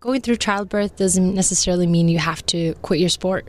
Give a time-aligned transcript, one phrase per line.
[0.00, 3.46] going through childbirth doesn't necessarily mean you have to quit your sport.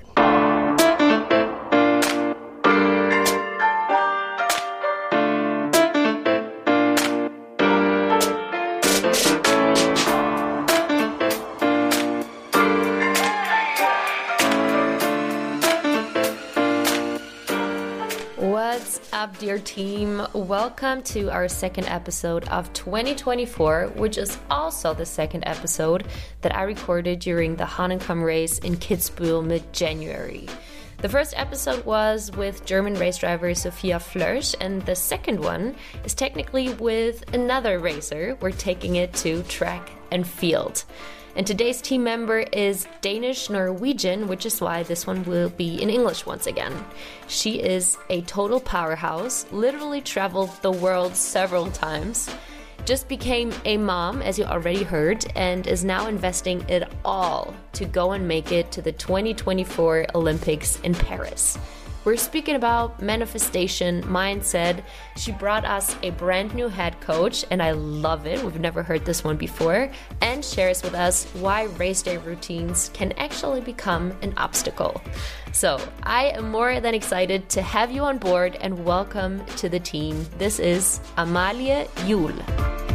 [19.58, 20.26] Team?
[20.34, 26.06] Welcome to our second episode of 2024, which is also the second episode
[26.42, 30.48] that I recorded during the Hahnenkamm race in Kitzbühel mid January.
[30.98, 35.76] The first episode was with German race driver Sophia Flörsch, and the second one
[36.06, 38.38] is technically with another racer.
[38.40, 40.84] We're taking it to track and field.
[41.34, 45.90] And today's team member is Danish Norwegian, which is why this one will be in
[45.90, 46.74] English once again.
[47.28, 52.30] She is a total powerhouse, literally traveled the world several times,
[52.84, 57.86] just became a mom, as you already heard, and is now investing it all to
[57.86, 61.58] go and make it to the 2024 Olympics in Paris.
[62.04, 64.84] We're speaking about manifestation, mindset.
[65.18, 68.44] She brought us a brand new head coach, and I love it.
[68.44, 69.92] We've never heard this one before.
[70.20, 75.00] And shares with us why race day routines can actually become an obstacle.
[75.54, 79.80] So I am more than excited to have you on board and welcome to the
[79.80, 80.26] team.
[80.40, 82.91] This is Amalie Iuel.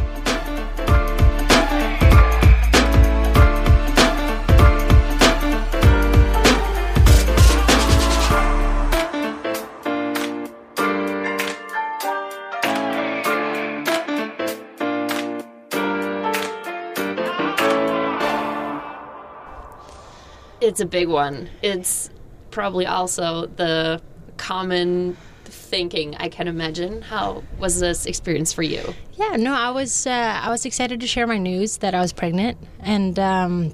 [20.59, 21.49] It's a big one.
[21.61, 22.09] It's
[22.51, 24.01] probably also the
[24.37, 27.01] common thinking I can imagine.
[27.01, 28.93] How was this experience for you?
[29.13, 32.13] Yeah, no, I was uh, I was excited to share my news that I was
[32.13, 33.73] pregnant, and um,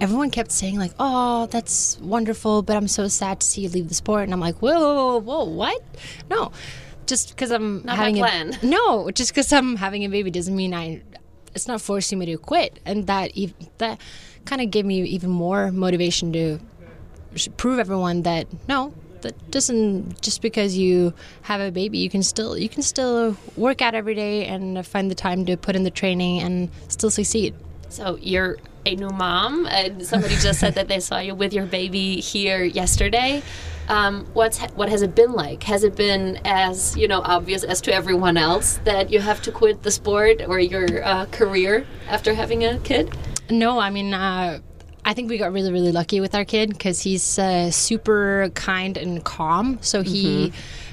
[0.00, 3.88] everyone kept saying like, "Oh, that's wonderful," but I'm so sad to see you leave
[3.88, 4.24] the sport.
[4.24, 5.82] And I'm like, "Whoa, whoa, whoa, what?
[6.30, 6.52] No,
[7.06, 8.58] just because I'm Not having my a plan.
[8.62, 11.02] no, just because I'm having a baby doesn't mean I.
[11.54, 13.32] It's not forcing me to quit, and that
[13.78, 14.00] that
[14.44, 16.58] kind of gave me even more motivation to
[17.56, 21.12] prove everyone that no that doesn't just because you
[21.42, 25.10] have a baby you can still you can still work out every day and find
[25.10, 27.54] the time to put in the training and still succeed
[27.88, 31.64] So you're a new mom, and somebody just said that they saw you with your
[31.64, 33.40] baby here yesterday.
[33.88, 35.62] Um, what's what has it been like?
[35.64, 39.52] Has it been as you know obvious as to everyone else that you have to
[39.52, 43.14] quit the sport or your uh, career after having a kid?
[43.50, 44.58] No i mean uh,
[45.04, 48.96] i think we got really really lucky with our kid because he's uh, super kind
[48.96, 50.52] and calm so he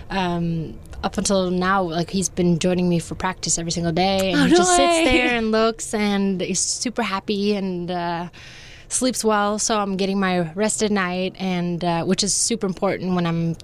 [0.09, 4.41] um, up until now like he's been joining me for practice every single day and
[4.41, 5.03] Oh, he no just way.
[5.03, 8.29] sits there and looks and he's super happy and uh,
[8.89, 13.15] sleeps well so i'm getting my rest at night and uh, which is super important
[13.15, 13.55] when i'm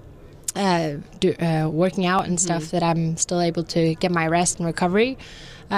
[0.56, 2.76] uh, do, uh, working out and stuff Mm-hmm.
[2.76, 5.16] that i'm still able to get my rest and recovery
[5.70, 5.74] uh,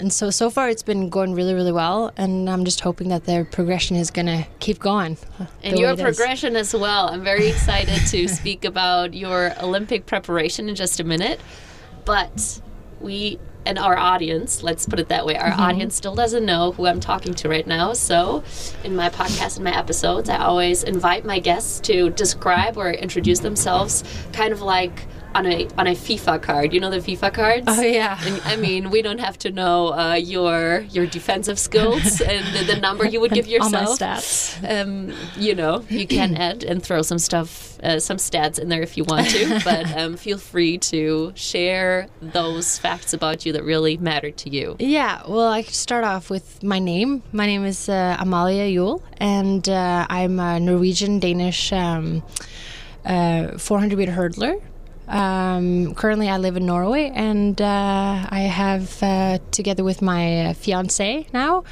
[0.00, 3.24] and so so far it's been going really really well and i'm just hoping that
[3.24, 6.16] their progression is gonna keep going uh, And your way it is.
[6.16, 7.08] progression as well.
[7.08, 11.40] I'm very excited to speak about your Olympic preparation in just a minute.
[12.04, 12.60] But
[13.00, 15.60] we and our audience, let's put it that way, our Mm-hmm.
[15.60, 17.94] audience still doesn't know who I'm talking to right now.
[17.94, 18.42] So,
[18.84, 23.40] in my podcast and my episodes, I always invite my guests to describe or introduce
[23.40, 24.04] themselves
[24.34, 26.72] kind of like on a on a FIFA card.
[26.72, 27.64] You know the FIFA cards?
[27.66, 28.18] Oh, yeah.
[28.24, 32.74] And, I mean, we don't have to know uh, your your defensive skills and the,
[32.74, 33.74] the number you would give yourself.
[33.74, 38.16] all my stats um, you know, you can add and throw some stuff, uh, some
[38.16, 43.12] stats in there if you want to, but um, feel free to share those facts
[43.12, 44.76] about you that really matter to you.
[44.78, 47.22] Yeah, well, I could start off with my name.
[47.32, 52.22] My name is uh, Amalie Iuel, and uh, I'm a Norwegian Danish um,
[53.04, 54.60] uh, 400 meter hurdler.
[55.06, 60.54] Um, currently, I live in Norway, and uh, I have, uh, together with my uh,
[60.54, 61.64] fiance now,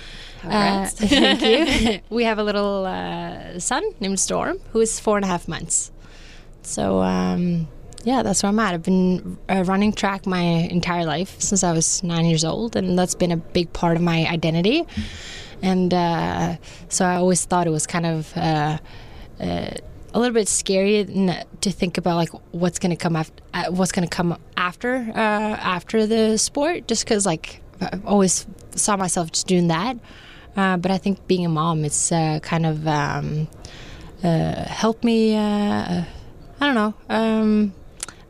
[0.45, 2.01] uh, thank you.
[2.11, 5.91] we have a little uh, son named Storm, who is four and a half months.
[6.63, 7.69] So um,
[8.05, 8.75] yeah, that's where I'm at.
[8.75, 12.99] I've been uh, running track my entire life since I was nine years old, and
[12.99, 14.85] that's been a big part of my identity.
[15.63, 16.57] And uh,
[16.89, 18.79] so I always thought it was kind of uh,
[19.41, 19.71] uh,
[20.15, 21.05] a little bit scary
[21.61, 26.07] to think about like what's gonna come after, uh, what's gonna come after uh, after
[26.07, 29.97] the sport, just because like I always saw myself just doing that.
[30.57, 33.49] Uh, but I think being a mom, it's uh, kind of um,
[34.23, 35.35] uh, helped me.
[35.35, 36.05] Uh,
[36.61, 36.95] I don't know.
[37.09, 37.73] Um,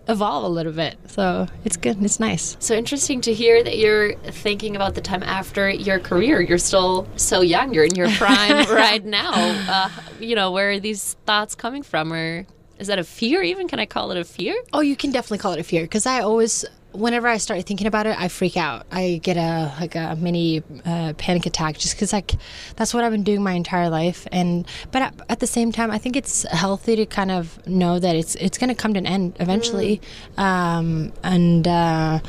[0.09, 0.97] evolve a little bit.
[1.07, 2.03] So it's good.
[2.03, 2.57] It's nice.
[2.61, 6.41] So interesting to hear that you're thinking about the time after your career.
[6.41, 7.73] You're still so young.
[7.73, 9.33] You're in your prime right now.
[9.33, 9.89] Uh,
[10.21, 12.13] you know, where are these thoughts coming from?
[12.13, 12.47] Or
[12.79, 13.69] is that a fear even?
[13.69, 14.61] Can I call it a fear?
[14.73, 17.87] Oh, you can definitely call it a fear because I always whenever I start thinking
[17.87, 18.87] about it, I freak out.
[18.91, 22.35] I get a like a mini uh, panic attack just because like
[22.77, 24.27] that's what I've been doing my entire life.
[24.33, 27.99] And but at, at, the same time, I think it's healthy to kind of know
[27.99, 30.01] that it's it's going to come to an end eventually.
[30.37, 30.43] Mm.
[30.43, 32.21] Um, and uh,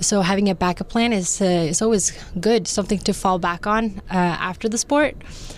[0.00, 4.00] so having a backup plan is uh, is always good, something to fall back on
[4.10, 5.16] uh, after the sport.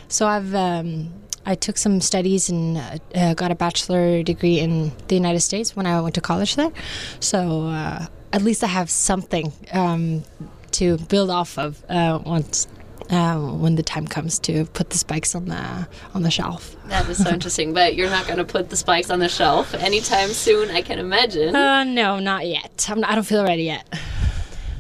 [0.08, 0.54] So I've.
[0.54, 1.12] Um,
[1.44, 5.74] I took some studies and uh, uh, got a bachelor degree in the United States
[5.74, 6.70] when I went to college there.
[7.18, 10.24] So uh, at least I have something um,
[10.72, 12.66] to build off of uh, once
[13.10, 16.76] uh, when the time comes to put the spikes on the on the shelf.
[16.86, 17.74] That is so interesting.
[17.74, 20.98] But you're not going to put the spikes on the shelf anytime soon, I can
[20.98, 21.54] imagine.
[21.54, 22.86] Uh, no, not yet.
[22.88, 23.86] I'm, I do not feel ready yet.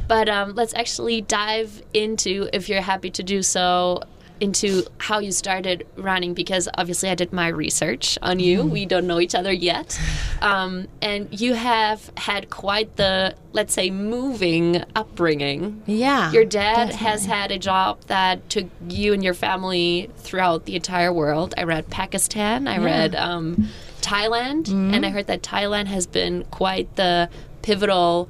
[0.08, 4.02] But um, let's actually dive into, if you're happy to do so,
[4.42, 8.64] into how you started running because obviously I did my research on you.
[8.64, 8.70] Mm.
[8.70, 9.98] We don't know each other yet.
[10.40, 15.80] Um, and you have had quite the, let's say, moving upbringing.
[15.86, 16.32] Yeah.
[16.32, 17.06] Your dad definitely.
[17.06, 21.54] has had a job that took you and your family throughout the entire world.
[21.56, 22.84] I read Pakistan, I yeah.
[22.84, 23.68] read um,
[24.00, 24.92] Thailand, mm.
[24.92, 27.30] and I heard that Thailand has been quite the
[27.62, 28.28] pivotal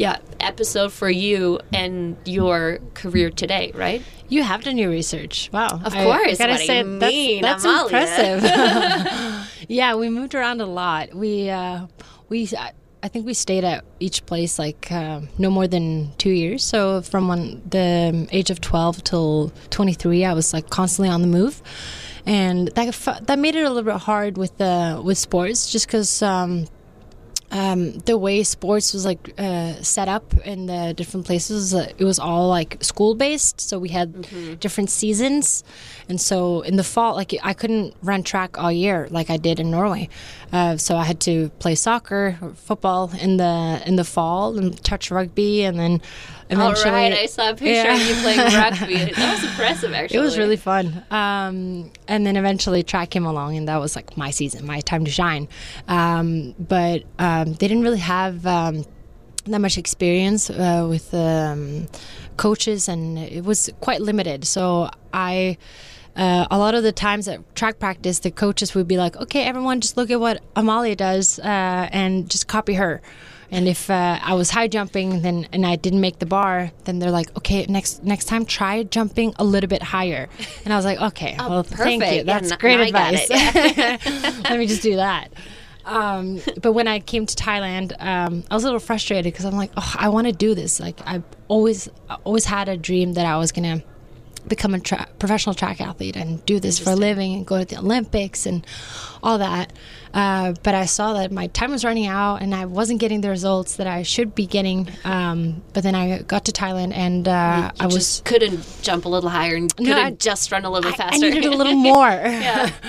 [0.00, 4.02] yeah episode for you and your career today, right?
[4.28, 5.50] You have done your research.
[5.52, 5.68] Wow.
[5.84, 6.40] Of course.
[6.40, 6.82] I, I gotta say,
[7.40, 9.48] that's, that's impressive.
[9.68, 11.14] yeah, we moved around a lot.
[11.14, 11.86] We, uh,
[12.28, 12.48] we,
[13.02, 16.64] I think we stayed at each place like uh, no more than two years.
[16.64, 21.28] So from when the age of 12 till 23, I was like constantly on the
[21.28, 21.62] move.
[22.26, 26.22] And that, that made it a little bit hard with the with sports just because
[26.22, 26.66] um,
[27.50, 32.04] um, the way sports was like uh, set up in the different places, uh, it
[32.04, 33.60] was all like school based.
[33.60, 34.54] So we had mm-hmm.
[34.54, 35.64] different seasons,
[36.08, 39.58] and so in the fall, like I couldn't run track all year like I did
[39.58, 40.08] in Norway.
[40.52, 44.80] Uh, so I had to play soccer or football in the in the fall and
[44.84, 46.00] touch rugby, and then
[46.50, 46.90] eventually.
[46.90, 47.94] All right, I saw a picture yeah.
[47.94, 49.12] of you playing rugby.
[49.20, 50.18] That was impressive, actually.
[50.18, 51.04] It was really fun.
[51.10, 55.04] Um, and then eventually track came along, and that was like my season, my time
[55.04, 55.48] to shine.
[55.88, 58.84] Um, but um, they didn't really have um,
[59.46, 61.86] that much experience uh, with um,
[62.36, 64.44] coaches, and it was quite limited.
[64.44, 65.56] So I.
[66.16, 69.44] Uh, a lot of the times at track practice, the coaches would be like, "Okay,
[69.44, 73.00] everyone, just look at what Amalie does uh, and just copy her."
[73.50, 77.00] And if uh, I was high jumping, then and I didn't make the bar, then
[77.00, 80.28] they're like, okay, next next time try jumping a little bit higher.
[80.64, 81.82] And I was like, okay, oh, well, perfect.
[81.82, 82.24] thank you.
[82.24, 83.28] That's yeah, great advice.
[84.44, 85.32] Let me just do that.
[85.84, 89.56] Um, but when I came to Thailand, um, I was a little frustrated because I'm
[89.56, 90.78] like, oh, I want to do this.
[90.78, 91.88] Like I've always
[92.24, 93.82] always had a dream that I was gonna
[94.46, 97.64] become a tra- professional track athlete and do this for a living and go to
[97.64, 98.66] the Olympics and
[99.22, 99.72] all that.
[100.12, 103.30] Uh, but I saw that my time was running out and I wasn't getting the
[103.30, 104.88] results that I should be getting.
[105.04, 109.30] Um, but then I got to Thailand and uh, I was couldn't jump a little
[109.30, 111.24] higher and couldn't no, I, just run a little bit faster.
[111.24, 112.08] I needed a little more.
[112.08, 112.70] yeah.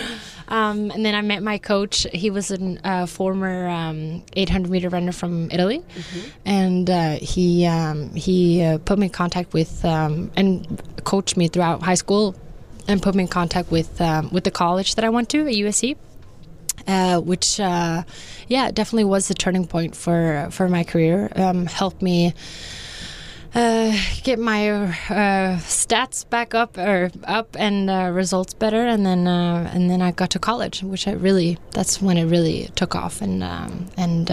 [0.52, 2.06] Um, and then I met my coach.
[2.12, 6.30] He was a uh, former um, 800 meter runner from Italy, mm-hmm.
[6.44, 11.48] and uh, he um, he uh, put me in contact with um, and coached me
[11.48, 12.36] throughout high school,
[12.90, 15.54] and put me in contact with um, with the college that I went to at
[15.54, 15.96] USC.
[16.88, 18.04] Uh, which, uh,
[18.48, 21.32] yeah, definitely was the turning point for for my career.
[21.36, 22.34] Um, helped me
[23.54, 29.28] uh, get my uh, stats back up or up and uh, results better, and then
[29.28, 32.96] uh, and then I got to college, which I really that's when it really took
[32.96, 34.30] off, and um, and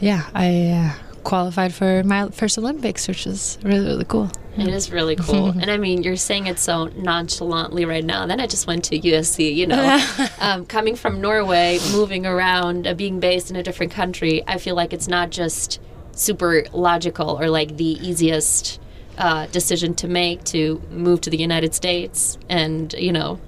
[0.00, 4.30] yeah, I qualified for my first Olympics, which is really really cool.
[4.58, 8.26] It is really cool, and I mean, you're saying it so nonchalantly right now.
[8.26, 10.04] Then I just went to USC, you know,
[10.40, 14.42] um, coming from Norway, moving around, being based in a different country.
[14.46, 15.80] I feel like it's not just
[16.12, 18.80] super logical or like the easiest
[19.18, 23.40] uh, decision to make to move to the United States and you know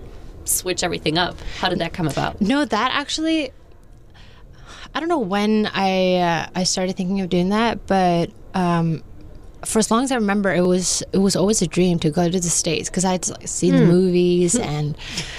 [0.45, 1.37] switch everything up.
[1.59, 2.41] How did that come about?
[2.41, 3.53] No, that actually,
[4.95, 9.03] I don't know when I uh, I started thinking of doing that, but um,
[9.65, 12.29] for as long as I remember, it was it was always a dream to go
[12.29, 13.91] to the states because I'd like, seen the hmm.
[13.91, 14.97] movies and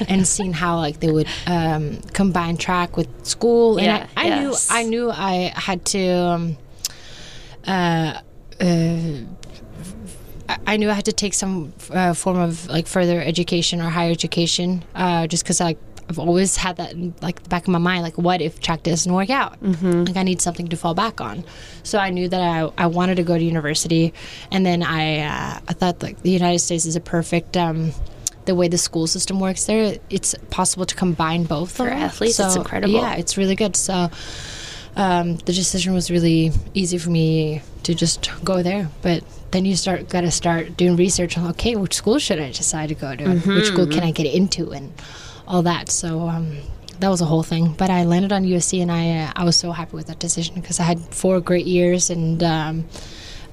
[0.07, 4.27] and seen how like they would um, combine track with school, yeah, and I, I
[4.27, 4.69] yes.
[4.69, 6.07] knew I knew I had to.
[6.09, 6.57] Um,
[7.65, 8.21] uh,
[8.59, 9.21] uh,
[10.65, 14.11] I knew I had to take some uh, form of like further education or higher
[14.11, 15.75] education, uh, just because I
[16.09, 18.01] I've always had that in like the back of my mind.
[18.01, 19.63] Like, what if track doesn't work out?
[19.63, 20.05] Mm-hmm.
[20.05, 21.45] Like, I need something to fall back on.
[21.83, 24.13] So I knew that I, I wanted to go to university,
[24.51, 27.55] and then I uh, I thought like the United States is a perfect.
[27.55, 27.93] Um,
[28.45, 32.47] the way the school system works there, it's possible to combine both For athletes, So,
[32.47, 32.95] it's incredible.
[32.95, 33.75] Yeah, it's really good.
[33.75, 34.09] So
[34.95, 38.89] um, the decision was really easy for me to just go there.
[39.03, 42.51] But then you start got to start doing research on okay, which school should I
[42.51, 43.23] decide to go to?
[43.55, 44.91] Which school can I get into and
[45.49, 45.89] all that.
[45.89, 46.57] So um,
[46.99, 47.73] that was a whole thing.
[47.73, 50.55] But I landed on USC, and I uh, I was so happy with that decision
[50.55, 52.41] because I had four great years and.
[52.43, 52.85] Um,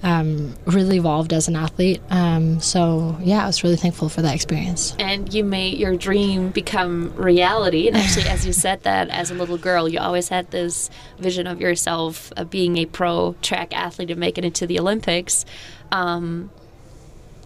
[0.03, 2.01] um, really evolved as an athlete.
[2.11, 4.95] Um, so yeah, I was really thankful for that experience.
[4.99, 7.89] and you made your dream become reality.
[7.89, 11.47] And actually, as you said that as a little girl, you always had this vision
[11.47, 15.45] of yourself uh, being a pro track athlete and making it to the Olympics.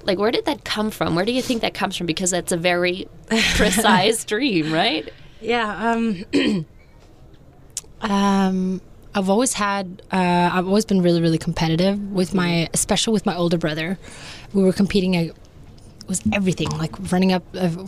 [0.02, 1.14] Like, where did that come from?
[1.14, 2.07] Where do you think that comes from?
[2.07, 5.09] Because that's a very precise dream, right?
[5.40, 5.92] Yeah.
[5.92, 6.25] Um,
[8.00, 8.80] um,
[9.14, 10.02] I've always had.
[10.12, 13.99] Uh, I've always been really, really competitive with my, especially with my older brother.
[14.52, 15.14] We were competing.
[15.14, 15.37] It
[16.07, 17.45] was everything like running up.
[17.54, 17.87] Uh,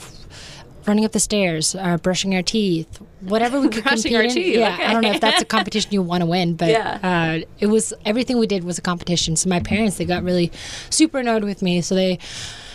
[0.86, 4.30] Running up the stairs, uh, brushing our teeth, whatever we could Brushing compete our in.
[4.30, 4.84] teeth, Yeah, okay.
[4.86, 6.98] I don't know if that's a competition you want to win, but Yeah.
[7.02, 9.36] uh, it was everything we did was a competition.
[9.36, 10.50] So my parents they got really
[10.90, 11.82] super annoyed with me.
[11.82, 12.18] So they,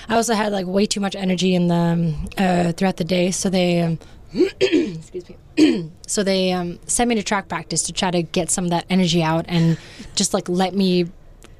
[0.08, 3.32] I also had like way too much energy in the um, uh, throughout the day.
[3.32, 4.00] So they, um,
[4.62, 5.92] excuse me.
[6.08, 8.86] so they um, sent me to track practice to try to get some of that
[8.90, 9.78] energy out and
[10.16, 11.08] just like let me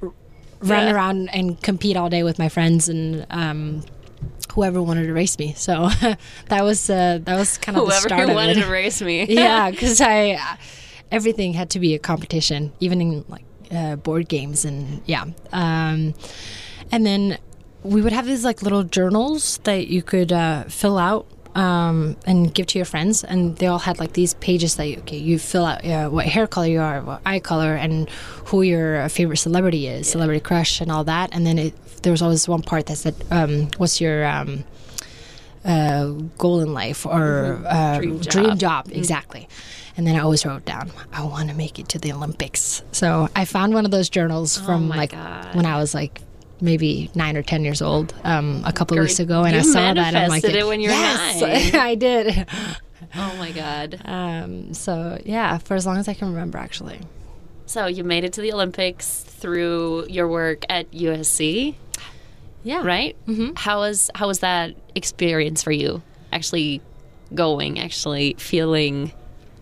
[0.02, 0.14] r-
[0.62, 0.94] run Yeah.
[0.94, 3.84] around and compete all day with my friends and um,
[4.58, 5.54] whoever wanted to race me.
[5.54, 5.88] So
[6.48, 8.66] that was uh, that was kind of the Whoever start wanted of it.
[8.66, 9.26] to race me.
[9.30, 10.40] yeah, because I
[11.12, 15.26] everything had to be a competition, even in like uh, board games and yeah.
[15.54, 16.16] Um,
[16.92, 17.38] and then
[17.84, 22.52] we would have these like little journals that you could uh, fill out um, and
[22.52, 25.38] give to your friends, and they all had like these pages that you, okay, you
[25.38, 28.10] fill out uh, what hair color you are, what eye color, and
[28.46, 31.30] who your favorite celebrity is, celebrity crush, and all that.
[31.32, 31.74] And then it,
[32.04, 34.64] there was always one part that said, um, "What's your um,
[35.66, 36.06] uh,
[36.38, 38.88] goal in life or uh, Dream dream job.
[38.88, 39.48] job, exactly.
[39.98, 42.84] And then I always wrote down, I want to make it to the Olympics.
[42.92, 45.56] So I found one of those journals from Oh my like God.
[45.56, 46.22] when I was like
[46.62, 49.94] maybe nine or ten years old, um, a couple Girl, weeks ago, and I saw
[49.94, 50.16] that.
[50.16, 52.48] I'm like, it when you were yes, nine." I did.
[53.16, 54.00] Oh my God.
[54.06, 57.00] Um, so yeah, for as long as I can remember, actually.
[57.66, 61.76] So you made it to the Olympics through your work at USC.
[62.68, 62.82] Yeah.
[62.86, 63.16] right?
[63.28, 63.54] Mm-hmm.
[63.56, 66.02] How was how was that experience for you?
[66.32, 66.82] Actually
[67.34, 69.12] going, actually feeling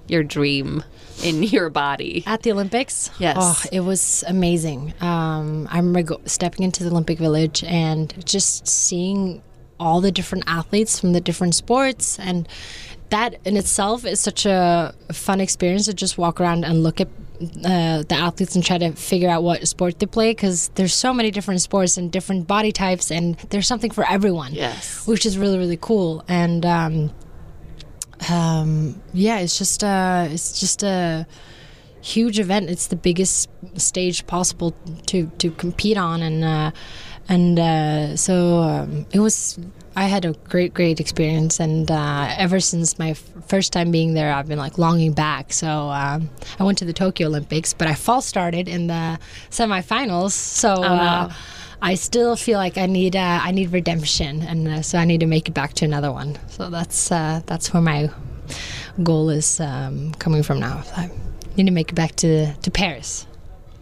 [0.07, 0.83] your dream
[1.23, 2.23] in your body.
[2.25, 3.09] At the Olympics?
[3.19, 3.37] Yes.
[3.39, 4.93] Oh, it was amazing.
[5.01, 9.41] Um, I remember go- stepping into the Olympic Village and just seeing
[9.79, 12.17] all the different athletes from the different sports.
[12.19, 12.47] And
[13.09, 17.07] that in itself is such a fun experience to just walk around and look at
[17.65, 21.13] uh, the athletes and try to figure out what sport they play because there's so
[21.13, 24.53] many different sports and different body types and there's something for everyone.
[24.53, 25.05] Yes.
[25.07, 26.23] which is really really cool.
[26.27, 27.11] And um,
[28.29, 31.27] um, yeah it's just uh, it's just a
[32.01, 32.69] huge event.
[32.69, 34.75] It's the biggest stage possible
[35.07, 36.21] to to compete on.
[36.21, 36.71] And uh,
[37.27, 39.59] and uh, so um, it was
[39.95, 44.13] I had a great great experience and uh, ever since my f- first time being
[44.13, 45.53] there I've been like longing back.
[45.53, 49.17] So um, I went to the Tokyo Olympics but I false started in the
[49.49, 50.31] semifinals.
[50.31, 51.33] So uh,
[51.81, 55.21] I still feel like I need uh, I need redemption and uh, so I need
[55.21, 56.37] to make it back to another one.
[56.49, 58.09] So that's uh, that's where my
[59.01, 60.83] goal is um, coming from now.
[60.97, 61.09] I
[61.55, 63.27] need to make it back to to Paris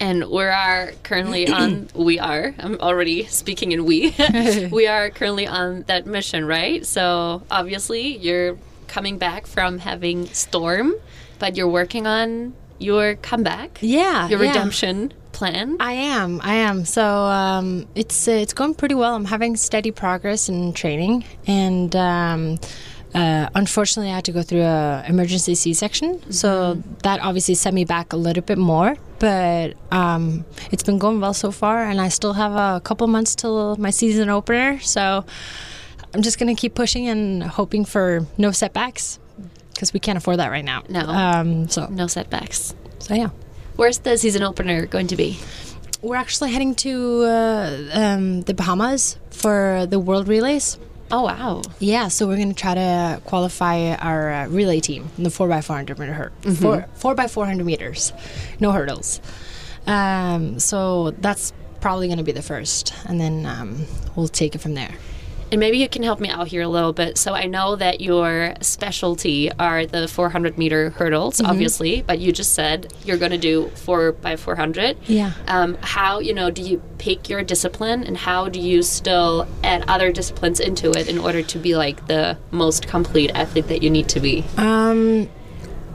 [0.03, 2.53] And we are currently on we are.
[2.59, 4.13] I'm already speaking in we.
[4.71, 6.85] we are currently on that mission, right?
[6.85, 8.57] So obviously you're
[8.87, 10.93] coming back from having Storm,
[11.39, 13.79] but you're working on your comeback.
[13.79, 14.49] yeah Your yeah.
[14.49, 15.77] redemption plan.
[15.79, 16.41] I am.
[16.43, 16.83] I am.
[16.83, 19.15] So um, it's uh, it's going pretty well.
[19.15, 22.59] I'm having steady progress in training, and um,
[23.15, 26.31] uh, unfortunately, I had to go through a emergency C-section.
[26.31, 28.97] So that obviously set me back a little bit more.
[29.23, 33.35] But um, it's been going well so far, and I still have a couple months
[33.35, 34.81] till my season opener.
[34.81, 35.23] So
[36.13, 39.19] I'm just gonna keep pushing and hoping for no setbacks
[39.73, 40.83] because we can't afford that right now.
[40.89, 41.07] No.
[41.07, 42.75] Um, so no setbacks.
[42.99, 43.29] so yeah.
[43.77, 45.39] Where's the season opener going to be?
[46.01, 50.77] We're actually heading to uh, um, the Bahamas for the World Relays.
[51.13, 51.61] Oh wow.
[51.77, 55.99] Yeah, so we're going to try to qualify our uh, relay team in the 4x400
[55.99, 56.55] meter hurdle.
[56.55, 58.11] Four, 4x400 meters,
[58.59, 59.21] no hurdles.
[59.85, 64.57] Um, so that's probably going to be the first, and then um, we'll take it
[64.57, 64.95] from there.
[65.53, 67.15] And maybe you can help me out here a little bit.
[67.15, 71.45] So I know that your specialty are the 400 meter hurdles, Mm-hmm.
[71.45, 74.97] obviously, but you just said you're going to do four by 400.
[75.05, 75.31] Yeah.
[75.47, 79.83] Um, how you know do you pick your discipline, and how do you still add
[79.87, 83.91] other disciplines into it in order to be like the most complete athlete that you
[83.91, 84.43] need to be?
[84.57, 85.29] Um,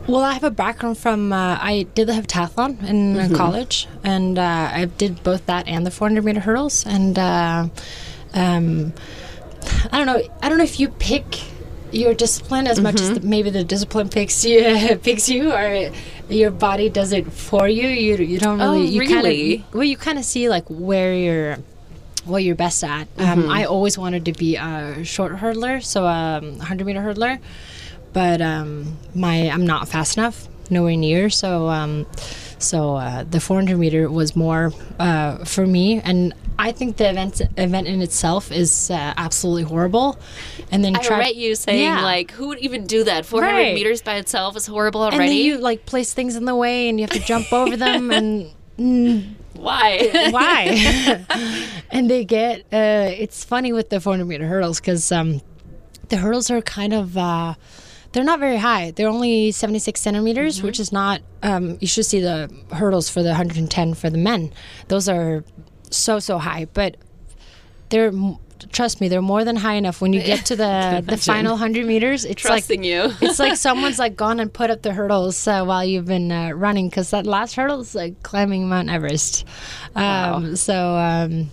[0.07, 4.39] well, I have a background from uh, I did the heptathlon in uh college, and
[4.39, 6.87] uh, I did both that and the 400 meter hurdles.
[6.87, 7.69] And uh,
[8.35, 8.93] um,
[9.93, 10.23] I don't know.
[10.43, 11.25] I don't know if you pick
[11.91, 15.91] your discipline as much as the, maybe the discipline picks you picks you, or
[16.29, 17.89] your body does it for you.
[17.89, 18.81] You you don't really.
[18.81, 19.59] Oh, you really?
[19.59, 21.59] Kinda, well, you kind of see like where you're
[22.25, 23.09] what you're best at.
[23.17, 27.41] Um, I always wanted to be a short hurdler, so a um, 100 meter hurdler,
[28.13, 31.31] but um, my I'm not fast enough, nowhere near.
[31.31, 32.07] So um,
[32.59, 37.41] so uh, the 400 meter was more uh, for me, and I think the event
[37.57, 40.19] event in itself is uh, absolutely horrible.
[40.73, 42.03] And then I try- read you saying Yeah.
[42.03, 43.25] like, who would even do that?
[43.27, 43.75] 400 Right.
[43.75, 45.23] meters by itself is horrible already.
[45.23, 47.77] and then you like place things in the way, and you have to jump over
[47.77, 50.29] them, and mm, Why?
[50.31, 51.25] why?
[51.91, 55.41] and they get uh, it's funny with the 400 meter hurdles because um,
[56.09, 57.55] the hurdles are kind of uh,
[58.19, 58.91] they're not very high.
[58.91, 61.21] They're only 76 centimeters, which is not.
[61.45, 64.53] Um, you should see the hurdles for the 110 for the men.
[64.89, 65.45] Those are
[65.91, 66.97] so so high, but
[67.91, 68.11] they're.
[68.73, 70.01] Trust me, they're more than high enough.
[70.01, 73.13] When you get to the the final hundred meters, it's like you.
[73.21, 76.51] it's like someone's like gone and put up the hurdles uh, while you've been uh,
[76.51, 79.45] running because that last hurdle is like climbing Mount Everest.
[79.95, 81.51] Um, So um,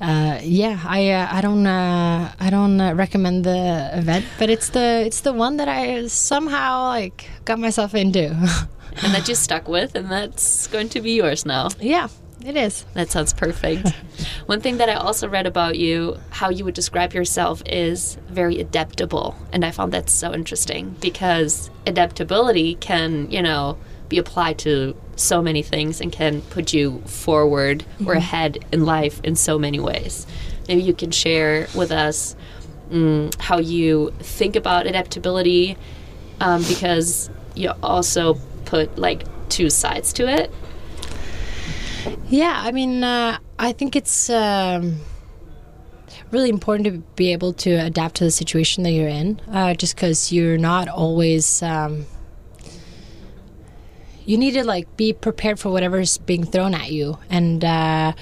[0.00, 4.70] uh, yeah, I uh, I don't uh, I don't uh, recommend the event, but it's
[4.70, 8.28] the it's the one that I somehow like got myself into.
[9.02, 11.68] and that you stuck with, and that's going to be yours now.
[11.80, 12.08] yeah,
[12.44, 12.84] it is.
[12.94, 13.88] That sounds perfect.
[14.46, 18.60] One thing that I also read about you, how you would describe yourself, is very
[18.60, 19.34] adaptable.
[19.52, 25.42] And I found that so interesting because adaptability can, you know, be applied to so
[25.42, 30.26] many things and can put you forward or ahead in life in so many ways.
[30.68, 32.36] Maybe you can share with us
[32.90, 35.76] mm, how you think about adaptability
[36.40, 40.52] um, because you also put like two sides to it.
[42.28, 45.00] Yeah, I mean, uh, I think it's um,
[46.30, 49.96] really important to be able to adapt to the situation that you're in, uh, just
[49.96, 51.62] because you're not always.
[51.62, 52.06] Um,
[54.26, 58.12] you need to like be prepared for whatever's being thrown at you, and uh,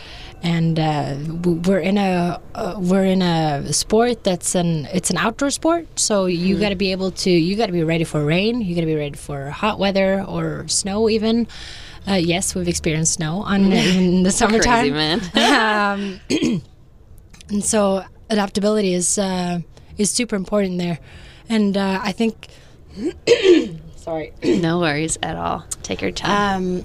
[0.43, 5.51] and uh, we're in a uh, we're in a sport that's an it's an outdoor
[5.51, 8.61] sport, so you got to be able to you got to be ready for rain,
[8.61, 11.49] you got to be ready for hot weather or snow even.
[12.07, 14.93] Uh, yes, we've experienced snow on in the summertime.
[14.93, 16.21] Crazy man.
[16.31, 16.63] um,
[17.49, 19.61] and so adaptability is uh,
[19.97, 20.99] is super important there,
[21.49, 22.49] and uh, I think.
[24.05, 24.33] sorry.
[24.45, 25.65] no worries at all.
[25.83, 26.81] Take your time.
[26.81, 26.85] Um,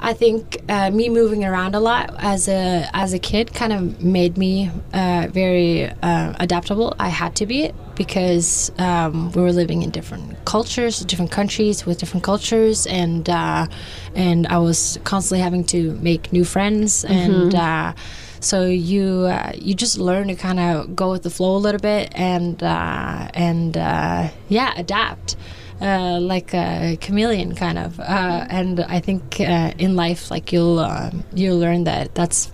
[0.00, 4.00] I think uh, me moving around a lot as a as a kid kind of
[4.00, 6.94] made me uh, very uh, adaptable.
[7.00, 11.98] I had to be because um, we were living in different cultures, different countries with
[11.98, 13.66] different cultures, and uh,
[14.14, 17.54] and I was constantly having to make new friends and.
[17.54, 17.92] Uh,
[18.40, 21.80] so you uh, you just learn to kind of go with the flow a little
[21.80, 25.34] bit and uh, and uh, yeah adapt
[25.80, 30.78] uh, like a chameleon kind of uh, and I think uh, in life like you'll
[30.80, 32.50] um, you'll learn that that's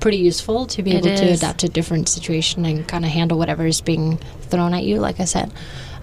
[0.00, 3.38] pretty useful to be It able to adapt to different situation and kind of handle
[3.38, 4.18] whatever is being
[4.50, 5.52] thrown at you like I said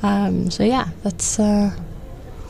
[0.04, 1.72] um, so yeah that's uh,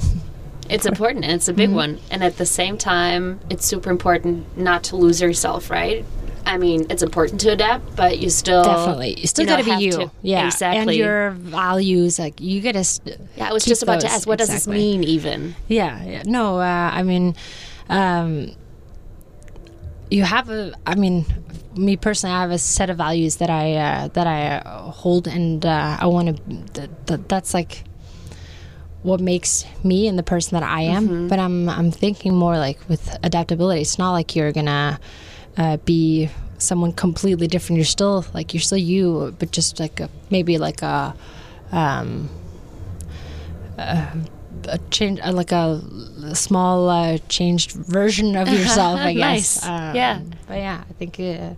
[0.70, 1.76] It's important and it's a big Mm-hmm.
[1.76, 2.00] one.
[2.10, 6.06] And at the same time, it's super important not to lose yourself, right?
[6.46, 9.84] I mean, it's important to adapt, but you still definitely you still got to be
[9.84, 10.80] you to- yeah exactly.
[10.80, 14.40] and your values like you gotta st- yeah, I was just about to ask, what
[14.40, 14.74] does Exactly.
[14.74, 15.56] this mean, even?
[15.68, 16.24] Yeah, yeah.
[16.26, 17.36] No, uh, I mean,
[17.90, 18.52] um,
[20.10, 20.74] you have a.
[20.86, 21.26] I mean,
[21.76, 25.28] me personally, I have a set of values that I uh, that I uh, hold,
[25.28, 26.44] and uh, I want to.
[26.74, 27.84] Th- th- that's like
[29.04, 31.28] what makes me and the person that I am.
[31.28, 33.82] But I'm I'm thinking more like with adaptability.
[33.82, 35.00] It's not like you're gonna
[35.58, 37.78] uh, be someone completely different.
[37.78, 41.16] You're still like you're still you, but just like a, maybe like a.
[41.72, 42.30] Um,
[43.78, 45.82] a change, uh, like a
[46.36, 49.66] small uh, changed version of yourself, I guess.
[49.66, 49.96] Nice.
[49.96, 50.22] Yeah.
[50.48, 51.56] But yeah, I think uh,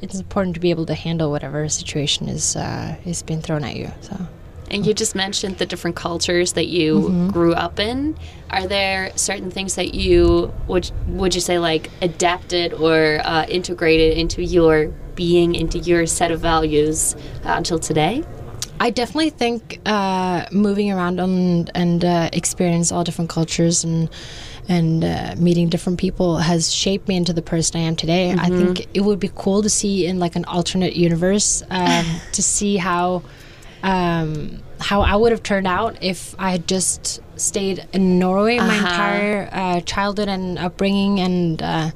[0.00, 3.76] it's important to be able to handle whatever situation is uh, is being thrown at
[3.76, 3.90] you.
[4.00, 4.26] So
[4.72, 7.28] And you just mentioned the different cultures that you Mm-hmm.
[7.30, 8.16] grew up in.
[8.50, 14.16] Are there certain things that you would would you say like adapted or uh, integrated
[14.18, 18.24] into your being, into your set of values uh, until today?
[18.80, 24.10] I definitely think uh, moving around and and uh, experience all different cultures and
[24.68, 28.30] and uh, meeting different people has shaped me into the person I am today.
[28.32, 32.42] I think it would be cool to see in like an alternate universe um, to
[32.42, 33.22] see how
[33.82, 38.66] um, how I would have turned out if I had just stayed in Norway my
[38.66, 38.76] Uh-huh.
[38.88, 41.62] entire uh, childhood and upbringing and.
[41.62, 41.90] Uh,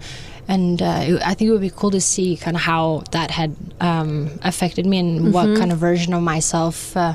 [0.49, 3.33] and uh, it- I think it would be cool to see kind of how that
[3.33, 6.96] had um, affected me and what kind of version of myself.
[6.96, 7.14] Uh,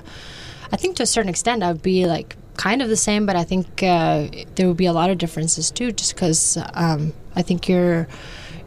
[0.69, 3.37] I think to a certain extent, I would be like kind of the same, but
[3.37, 7.41] I think uh, there would be a lot of differences too, just because um, I
[7.41, 8.09] think you're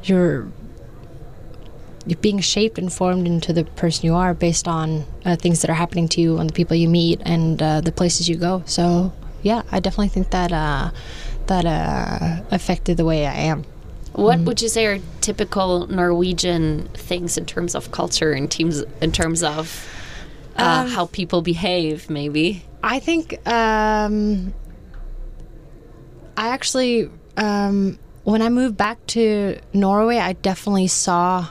[0.04, 0.48] you're
[2.20, 5.74] being shaped and formed into the person you are based on uh, things that are
[5.74, 8.62] happening to you and the people you meet and uh, the places you go.
[8.66, 9.12] So
[9.42, 10.90] yeah, I definitely think that uh,
[11.46, 13.64] that uh, affected the way I am.
[14.12, 14.44] What Mm-hmm.
[14.46, 19.42] would you say are typical Norwegian things in terms of culture, and teams, in terms
[19.42, 19.88] of
[20.56, 22.08] uh, Um, how people behave?
[22.08, 22.64] Maybe.
[22.82, 24.52] I think um,
[26.36, 31.48] I actually, um, when I moved back to Norway, I definitely saw.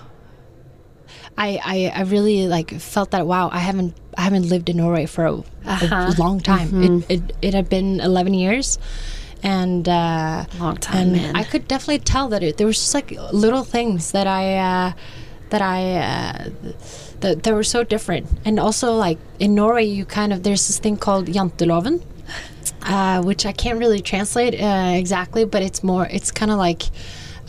[1.37, 5.05] I, I, I really like felt that wow I haven't I haven't lived in Norway
[5.07, 8.77] for a, a long time it, it it had been 11 years
[9.43, 11.35] and uh, Long time, and man.
[11.35, 14.93] I could definitely tell that it, there was just like little things that I uh,
[15.49, 16.49] that I uh,
[17.19, 18.27] that, that were so different.
[18.45, 22.01] And also like in Norway, you kind of there's this thing called janteloven,
[22.83, 26.83] uh, which I can't really translate uh, exactly, but it's more it's kind of like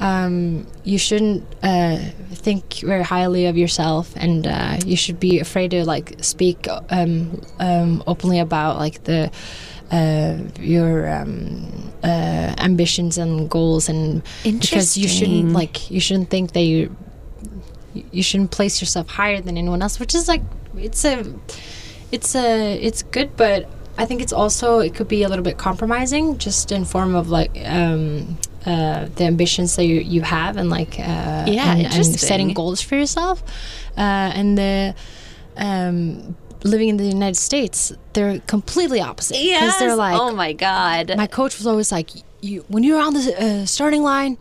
[0.05, 1.97] um, you shouldn't uh,
[2.35, 7.41] think very highly of yourself, and uh, you should be afraid to like speak um,
[7.59, 9.31] um, openly about like the
[9.91, 16.53] uh, your um, uh, ambitions and goals, and because you shouldn't like you shouldn't think
[16.53, 16.95] that you
[18.13, 20.43] you shouldn't place yourself higher than anyone else, which is like
[20.77, 21.25] it's a
[22.13, 25.57] it's a it's good, but I think it's also it could be a little bit
[25.59, 30.69] compromising, just in form of like um, uh, the ambitions that you, you have and
[30.71, 33.43] like uh, Yeah, and, and setting goals for yourself,
[33.97, 34.01] uh,
[34.35, 34.95] and the
[35.57, 41.17] um, living in the United States, they're completely opposite because they're like oh my god.
[41.17, 44.39] my coach was always like, "You when you're on the uh, starting line,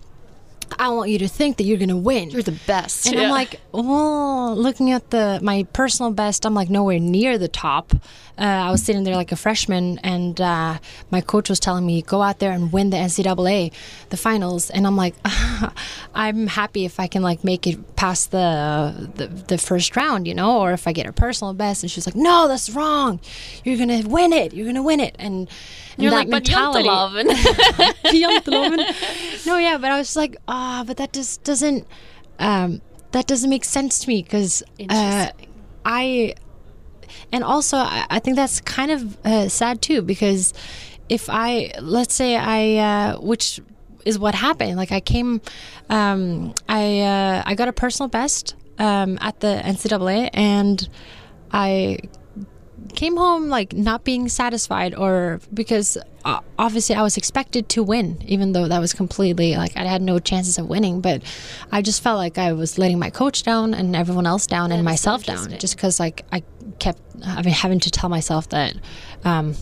[0.80, 3.06] I want you to think that you're gonna win." You're the best.
[3.06, 7.50] and I'm like, well, looking at the my personal best, I'm like nowhere near the
[7.50, 7.94] top.
[8.38, 10.80] Uh, I was sitting there like a freshman, and uh,
[11.12, 13.72] my coach was telling me go out there and win the NCAA,
[14.10, 15.14] the finals, and I'm like,
[16.16, 20.34] I'm happy if I can like make it past the, the the first round, you
[20.34, 21.84] know, or if I get a personal best.
[21.84, 23.20] And she's like, no, that's wrong.
[23.64, 24.54] You're gonna win it.
[24.54, 25.16] You're gonna win it.
[25.20, 25.48] And,
[25.94, 26.90] and you're that like, mentality.
[29.46, 31.86] No, yeah, but I was like, ah, but that just doesn't,
[32.40, 35.28] um, that doesn't make sense to me because uh,
[35.86, 36.34] I,
[37.32, 40.54] and also I, think that's kind of uh, sad too because
[41.10, 43.60] if I, let's say I, uh, which
[44.06, 45.42] is what happened, like I came,
[45.90, 50.88] um, I, uh, I got a personal best um, at the NCAA and
[51.52, 52.00] I
[52.90, 58.22] came home like not being satisfied or because uh, obviously I was expected to win
[58.26, 61.22] even though that was completely like I had no chances of winning but
[61.72, 64.84] I just felt like I was letting my coach down and everyone else down and
[64.84, 66.44] myself down just because like I
[66.80, 68.76] kept having having to tell myself that
[69.24, 69.56] um,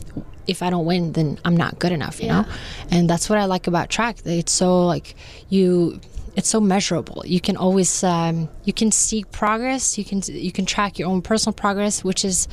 [0.48, 2.46] if I don't win then I'm not good enough you know?
[2.90, 4.18] And that's what I like about track.
[4.26, 5.16] It's so like
[5.50, 6.00] you
[6.36, 7.24] it's so measurable.
[7.26, 9.98] You can always um, you can see progress.
[9.98, 12.48] You can you can track your own personal progress, which is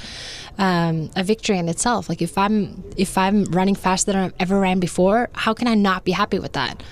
[0.59, 2.09] um, a victory in itself.
[2.09, 5.75] Like if I'm if I'm running faster than I've ever ran before, how can I
[5.75, 6.83] not be happy with that?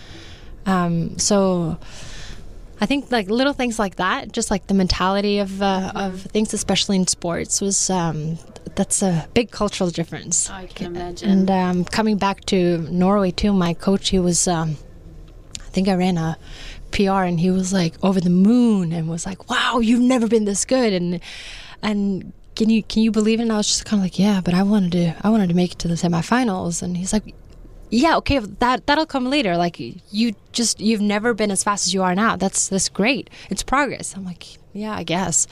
[0.64, 1.78] Um, so
[2.80, 6.52] I think like little things like that, just like the mentality of uh, of things,
[6.52, 8.38] especially in sports, was um,
[8.74, 10.50] that's a big cultural difference.
[10.50, 11.30] I can imagine.
[11.30, 14.76] And um, coming back to Norway too, my coach he was um,
[15.58, 16.36] I think I ran a
[16.96, 20.46] PR and he was like over the moon and was like, "Wow, you've never been
[20.46, 21.20] this good." And
[21.82, 23.42] and can you can you believe it?
[23.42, 25.54] And I was just kind of like, "Yeah, but I wanted to I wanted to
[25.54, 27.34] make it to the semifinals." And he's like,
[27.90, 29.56] "Yeah, okay, that that'll come later.
[29.56, 29.76] Like
[30.10, 32.36] you just you've never been as fast as you are now.
[32.36, 33.28] That's that's great.
[33.50, 35.46] It's progress." I'm like, "Yeah, I guess."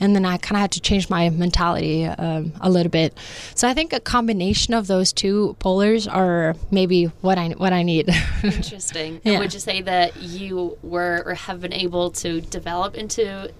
[0.00, 3.16] And then I kind of had to change my mentality um, a little bit.
[3.54, 7.82] So I think a combination of those two polars are maybe what I what I
[7.82, 8.08] need.
[8.42, 9.20] Interesting.
[9.24, 9.32] Yeah.
[9.32, 13.50] And would you say that you were or have been able to develop into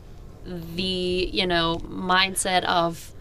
[0.45, 3.13] the, you know, mindset of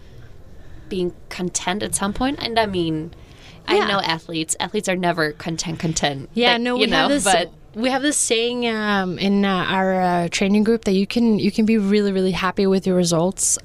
[0.89, 2.37] being content at some point?
[2.41, 3.13] And I mean,
[3.67, 4.55] I know athletes.
[4.59, 6.29] Athletes are never content, content.
[6.33, 7.23] Yeah, Like, no, you we know, have this.
[7.23, 11.37] but we have this saying um, in uh, our uh, training group that you can
[11.39, 13.57] you can be really really happy with your results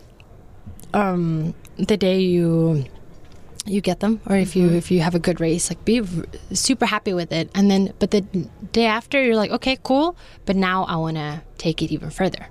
[0.93, 2.85] um, the day you
[3.67, 6.07] you get them or if you if you have a good race like be r-
[6.53, 7.51] super happy with it.
[7.55, 8.23] And then but the
[8.73, 12.47] day after you're like okay cool but now i want to take it even further.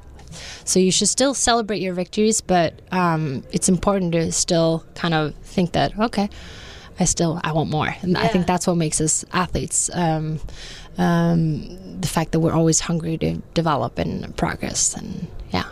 [0.63, 5.35] So you should still celebrate your victories but um, it's important to still kind of
[5.35, 6.29] think that okay
[6.99, 7.93] i still i want more.
[8.01, 10.39] And i think that's what makes us athletes um,
[10.97, 15.65] um, the fact that we're always hungry to develop and progress and yeah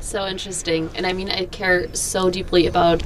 [0.00, 0.90] So interesting.
[0.94, 3.02] And I mean, I care so deeply about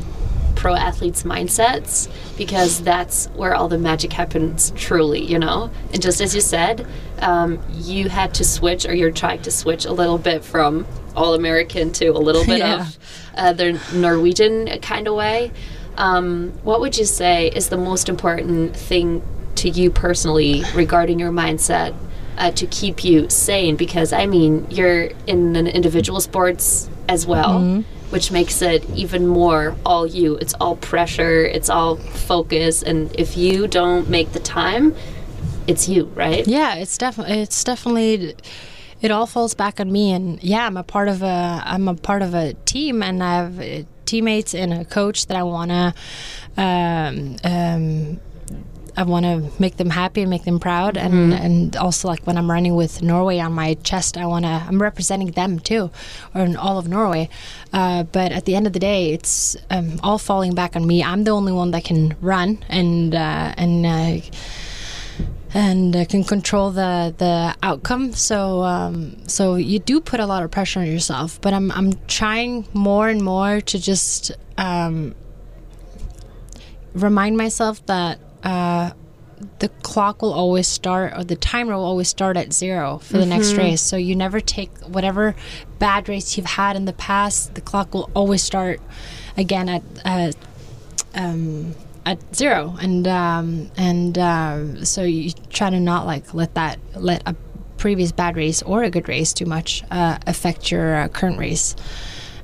[0.55, 5.71] pro athletes' mindsets because that's where all the magic happens, truly, you know?
[5.93, 6.87] And just as you said,
[7.19, 10.87] um, you had to switch, or you're trying to switch a little bit from
[11.17, 12.81] all American to a little bit Yeah.
[12.83, 12.99] of
[13.37, 15.51] uh, the Norwegian kind of way.
[15.99, 19.23] Um, what would you say is the most important thing
[19.65, 21.95] to you personally regarding your mindset
[22.37, 23.77] uh, to keep you sane?
[23.77, 29.75] Because I mean, you're in an individual sports as well, which makes it even more
[29.85, 30.37] all you.
[30.37, 34.95] It's all pressure, it's all focus, and if you don't make the time,
[35.67, 36.47] it's you, right?
[36.47, 38.35] Yeah, it's definitely it's definitely
[39.01, 41.95] it all falls back on me and yeah, I'm a part of a I'm a
[41.95, 45.71] part of a team and I have uh, teammates and a coach that I want
[45.71, 45.95] to
[46.57, 48.21] um, um,
[48.97, 52.37] I want to make them happy and make them proud and and also like when
[52.37, 55.91] I'm running with Norway on my chest I want to I'm representing them too
[56.35, 57.29] or in all of Norway
[57.73, 61.03] uh, but at the end of the day it's um, all falling back on me
[61.03, 64.21] I'm the only one that can run and uh, and uh,
[65.55, 68.13] and uh, can control the the outcome.
[68.13, 71.41] So um, so you do put a lot of pressure on yourself.
[71.41, 75.15] But I'm I'm trying more and more to just um,
[76.93, 78.19] remind myself that.
[78.45, 78.93] Uh,
[79.59, 83.27] the clock will always start or the timer will always start at zero for the
[83.27, 83.83] next race.
[83.83, 85.35] So you never take whatever
[85.81, 88.81] bad race you've had in the past the clock will always start
[89.37, 90.33] again at uh,
[91.15, 91.75] um,
[92.07, 97.23] at zero, and um, and um, so you try to not like let that let
[97.27, 97.35] a
[97.77, 101.77] previous bad race or a good race too much uh, affect your uh, current race.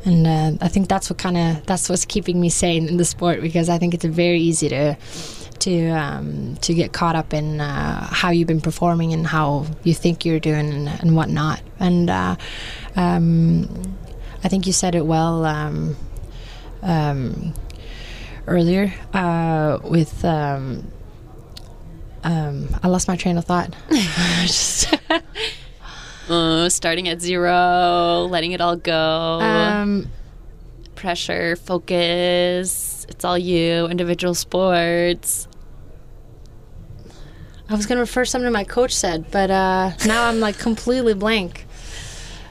[0.04, 3.04] And uh, I think that's what kind of that's what's keeping me sane in the
[3.04, 4.96] sport because I think it's very easy to
[5.60, 9.94] to um, to get caught up in uh, how you've been performing and how you
[9.94, 11.60] think you're doing and, and whatnot.
[11.78, 12.36] And uh,
[12.96, 13.96] um,
[14.42, 15.44] I think you said it well.
[15.44, 15.96] Um,
[16.82, 17.54] um,
[18.46, 20.90] earlier uh, with um,
[22.24, 23.74] um, I lost my train of thought.
[24.42, 24.94] Just,
[26.28, 30.08] Uh, starting at zero, letting it all go, um,
[30.94, 33.04] pressure, focus.
[33.08, 33.86] It's all you.
[33.86, 35.48] Individual sports.
[37.70, 41.66] I was gonna refer something my coach said, but uh, now I'm like completely blank.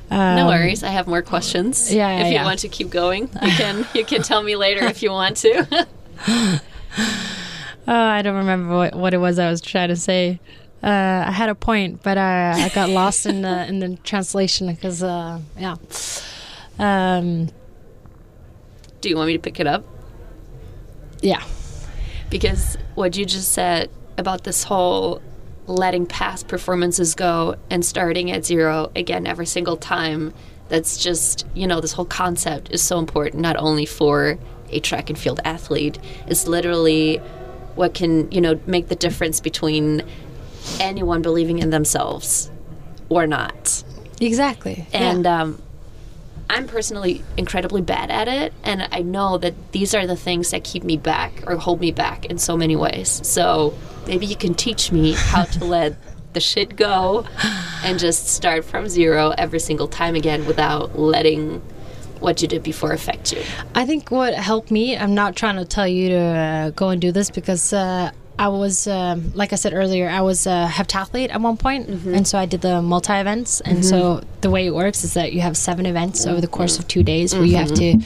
[0.09, 0.81] Um, No worries.
[0.81, 1.93] I have more questions.
[1.93, 2.43] yeah, yeah, if you yeah.
[2.45, 3.85] want to keep going, you can.
[3.93, 5.87] you can tell me later if you want to.
[7.87, 10.39] Oh, I don't remember what, what it was I was trying to say.
[10.83, 14.67] Uh, I had a point, but uh, I got lost in the in the translation
[14.67, 15.75] because uh, yeah.
[16.77, 17.47] Um,
[19.01, 19.83] Do you want me to pick it up?
[21.21, 21.43] yeah.
[22.29, 25.21] because what you just said about this whole
[25.65, 30.33] letting past performances go and starting at zero again every single time
[30.67, 34.37] that's just you know this whole concept is so important not only for
[34.69, 37.17] a track and field athlete it's literally
[37.75, 40.01] what can you know make the difference between
[40.79, 42.51] anyone believing in themselves
[43.09, 43.83] or not
[44.21, 44.85] Exactly.
[44.91, 45.41] and yeah.
[45.41, 45.61] um,
[46.49, 50.63] I'm personally incredibly bad at it, and I know that these are the things that
[50.63, 53.21] keep me back or hold me back in so many ways.
[53.27, 55.95] So maybe you can teach me how to let
[56.33, 57.25] the shit go
[57.83, 61.61] and just start from zero every single time again without letting
[62.19, 63.41] what you did before affect you.
[63.75, 67.01] I think what helped me, I'm not trying to tell you to uh, go and
[67.01, 71.29] do this because uh, I was, um, like I said earlier, I was a heptathlete
[71.29, 73.59] at one point, and so I did the multi events.
[73.59, 76.79] And so the way it works is that you have seven events over the course
[76.79, 77.99] of two days where you have to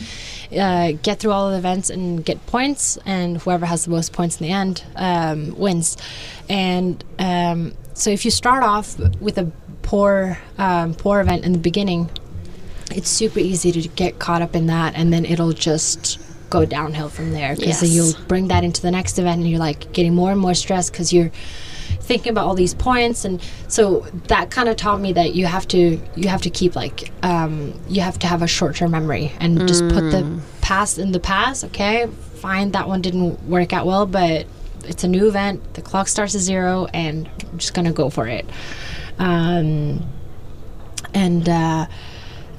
[0.58, 4.12] uh, get through all of the events and get points, and whoever has the most
[4.12, 5.98] points in the end um, wins.
[6.50, 9.52] And um, so if you start off with a
[9.84, 12.10] poor, um, poor event in the beginning,
[12.89, 16.19] it's super easy to get caught up in that and then it'll just
[16.54, 17.92] go downhill from there because Yes.
[17.94, 20.92] you'll bring that into the next event and you're like getting more and more stressed
[20.92, 21.32] because you're
[22.00, 23.26] thinking about all these points.
[23.26, 26.76] And so that kind of taught me that you have to you have to keep
[26.76, 31.12] like um, you have to have a short-term memory and just put the past in
[31.12, 32.08] the past okay?
[32.36, 34.46] Fine that one didn't work out well but
[34.86, 38.28] it's a new event the clock starts at zero and i'm just gonna go for
[38.28, 38.46] it.
[39.18, 40.06] Um,
[41.13, 41.86] and uh,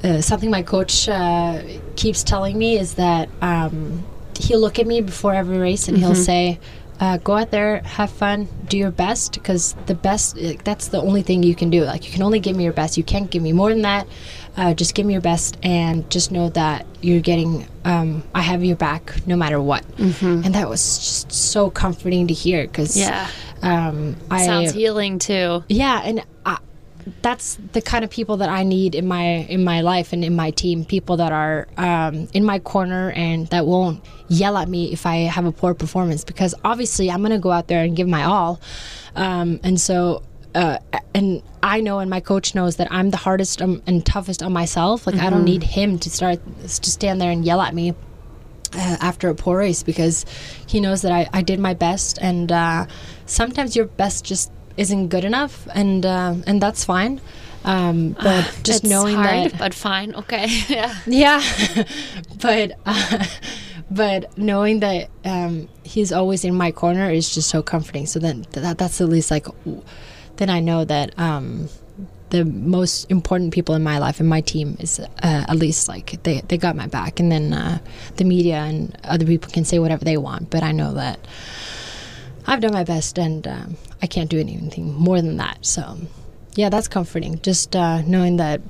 [0.05, 1.61] uh, something my coach uh,
[1.97, 4.05] keeps telling me is that um,
[4.38, 6.59] he'll look at me before every race and he'll say,
[7.01, 11.23] uh, "Go out there, have fun, do your best, because the best, that's the only
[11.23, 11.85] thing you can do.
[11.85, 12.97] Like you can only give me your best.
[12.97, 14.07] You can't give me more than that.
[14.57, 17.67] Uh, just give me your best, and just know that you're getting.
[17.85, 22.35] Um, I have your back no matter what." And that was just so comforting to
[22.35, 23.27] hear because Yeah.
[23.62, 25.64] um, I Sounds healing too.
[25.69, 26.59] yeah, and I,
[27.23, 30.37] that's the kind of people that I need in my in my life and in
[30.37, 30.85] my team.
[30.85, 35.17] People that are um, in my corner and that won't yell at me if I
[35.17, 36.25] have a poor performance.
[36.25, 38.61] Because obviously, I'm gonna go out there and give my all,
[39.14, 40.23] um, and so.
[40.55, 40.79] Uh,
[41.17, 44.53] and I know, and my coach knows that I'm the hardest um, and toughest on
[44.53, 45.05] myself.
[45.05, 47.93] Like I don't need him to start to stand there and yell at me
[48.75, 50.25] uh, after a poor race because
[50.67, 52.87] he knows that I, I did my best and uh,
[53.27, 57.21] sometimes your best just isn't good enough and uh, and that's fine
[57.65, 60.15] um, but just It's knowing hard, that but fine.
[60.15, 60.47] Okay.
[60.69, 60.95] yeah.
[61.07, 61.43] yeah
[62.43, 63.25] but uh,
[63.91, 68.45] but knowing that um, he's always in my corner is just so comforting so then
[68.53, 69.47] that, that's at least like
[70.37, 71.69] then I know that um,
[72.31, 76.23] the most important people in my life and my team is uh, at least like
[76.25, 77.79] they, they got my back and then uh,
[78.17, 81.19] the media and other people can say whatever they want but i know that
[82.47, 85.59] i've done my best and um, i can't do anything more than that.
[85.65, 85.99] So
[86.57, 87.41] yeah that's comforting.
[87.43, 88.61] Just uh, knowing that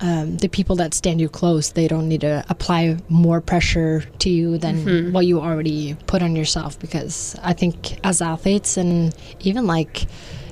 [0.00, 4.28] um, the people that stand you close they don't need to apply more pressure to
[4.28, 9.66] you than what you already put on yourself because i think as athletes and even
[9.66, 10.04] like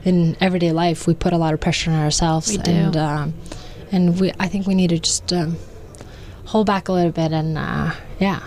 [0.06, 2.70] in everyday life we put a lot of pressure on ourselves We do.
[2.70, 3.34] and um,
[3.92, 5.58] and we i think we need to just um,
[6.46, 8.40] hold back a little bit and uh, yeah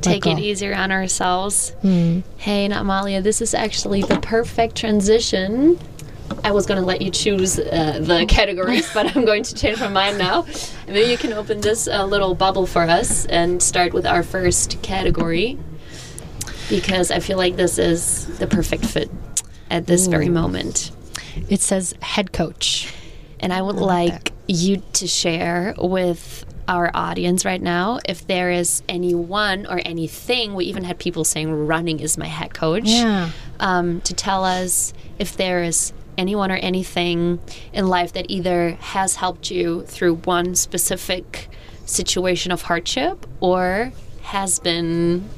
[0.00, 1.72] Take it easier on ourselves.
[1.82, 2.22] Mm.
[2.36, 5.78] Hey, Namalia, this is actually the perfect transition.
[6.44, 9.80] I was going to let you choose uh, the categories, but I'm going to change
[9.80, 10.42] my mind now.
[10.86, 14.22] And maybe you can open this uh, little bubble for us and start with our
[14.22, 15.58] first category
[16.68, 19.10] because I feel like this is the perfect fit
[19.70, 20.90] at this very moment.
[21.48, 22.92] it says head coach
[23.40, 28.82] And I would like you to share with our audience right now if there is
[28.88, 30.54] anyone or anything.
[30.54, 32.84] We even had people saying running is my head coach.
[32.84, 33.30] Yeah.
[33.58, 37.40] Um, to tell us if there is anyone or anything
[37.72, 41.48] in life that either has helped you through one specific
[41.86, 45.28] situation of hardship or has been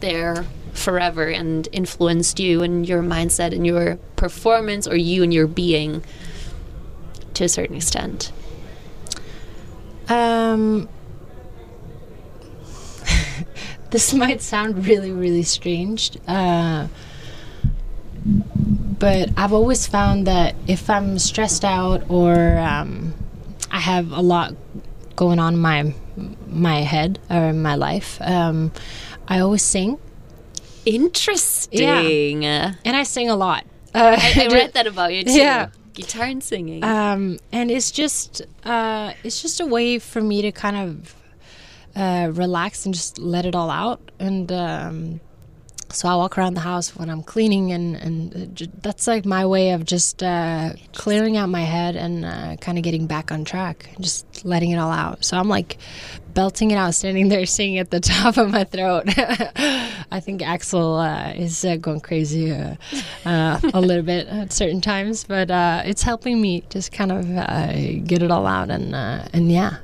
[0.00, 5.46] there forever and influenced you and your mindset and your performance or you and your
[5.46, 6.02] being
[7.34, 8.32] to a certain extent.
[10.08, 10.88] Um,
[13.90, 16.88] this might sound really, really strange, uh,
[18.98, 23.14] but I've always found that if I'm stressed out or um,
[23.70, 24.54] I have a lot
[25.16, 25.94] going on in my
[26.46, 28.72] my head or in my life, um,
[29.28, 29.98] I always sing,
[30.84, 32.44] Interesting.
[32.84, 33.64] and I sing a lot.
[33.94, 35.32] Uh, I, I read that about you too.
[35.32, 35.68] Yeah.
[35.94, 36.82] Guitar and singing.
[36.84, 41.14] um, and it's just uh, it's just a way for me to kind of
[41.94, 44.10] uh, relax and just let it all out.
[44.18, 45.20] And um,
[45.90, 49.72] so I walk around the house when I'm cleaning, and and that's like my way
[49.72, 53.90] of just uh, clearing out my head and uh, kind of getting back on track,
[53.94, 55.24] and just letting it all out.
[55.24, 55.76] So I'm like
[56.34, 59.04] belting it out, standing there singing at the top of my throat.
[59.16, 62.76] I think Axel uh, is uh, going crazy uh,
[63.24, 67.30] uh, a little bit at certain times, but uh, it's helping me just kind of
[67.36, 67.72] uh,
[68.04, 69.78] get it all out and and yeah.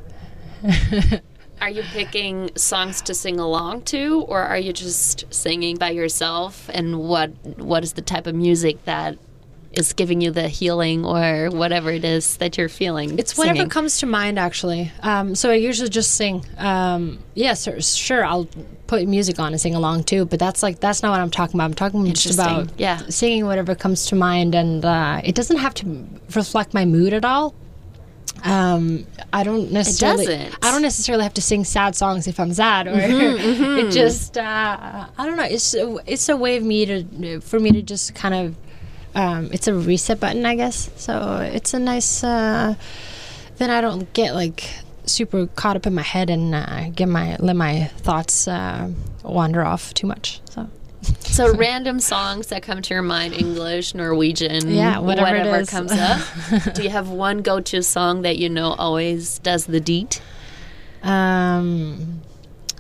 [1.61, 6.69] are you picking songs to sing along to, or are you just singing by yourself?
[6.73, 9.19] And what what is the type of music that
[9.79, 13.19] is giving you the healing or whatever it is that you're feeling?
[13.19, 13.71] It's whatever singing?
[13.71, 14.93] comes to mind, actually.
[15.01, 16.45] Um, so I usually just sing.
[16.59, 18.49] Um, yes, sure, sure, I'll
[18.87, 20.25] put music on and sing along too.
[20.25, 21.65] But that's like that's not what I'm talking about.
[21.67, 22.99] I'm talking just about Yeah.
[23.09, 27.25] singing whatever comes to mind, and uh, it doesn't have to reflect my mood at
[27.25, 27.55] all.
[28.45, 30.27] Um, I don't necessarily.
[30.27, 30.59] doesn't.
[30.65, 34.37] I don't necessarily have to sing sad songs if I'm sad, or it just.
[34.39, 35.45] Uh, I don't know.
[35.45, 38.57] It's a, it's a way of me to for me to just kind of.
[39.19, 40.91] Um, it's a reset button, I guess.
[40.97, 42.23] So it's a nice.
[42.23, 42.75] Uh,
[43.57, 44.71] then I don't get like
[45.07, 48.89] super caught up in my head and uh, get my let my thoughts uh,
[49.25, 50.41] wander off too much.
[50.51, 50.69] So
[51.21, 55.71] So random songs that come to your mind, English, Norwegian, Yeah, whatever is.
[55.71, 56.21] comes up.
[56.75, 60.19] Do you have one go-to song that you know always does the deed?
[61.03, 62.23] Um,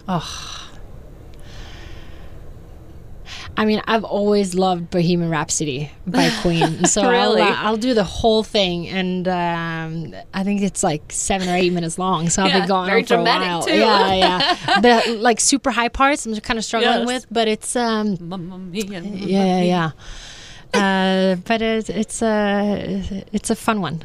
[0.08, 0.67] oh.
[3.58, 7.42] I mean, I've always loved Bohemian Rhapsody by Queen, so Really?
[7.42, 11.56] I'll, uh, I'll do the whole thing, and um, I think it's like seven or
[11.56, 13.62] eight minutes long, so I'll Yeah, be going very for a while.
[13.64, 13.74] too.
[13.76, 14.80] Yeah, yeah.
[14.80, 17.06] the like super high parts, I'm kind of struggling Yes.
[17.06, 19.00] with, but it's um, Mamma mia.
[19.02, 19.90] yeah, yeah, yeah.
[20.72, 24.04] Uh, but it, it's a it's a fun one.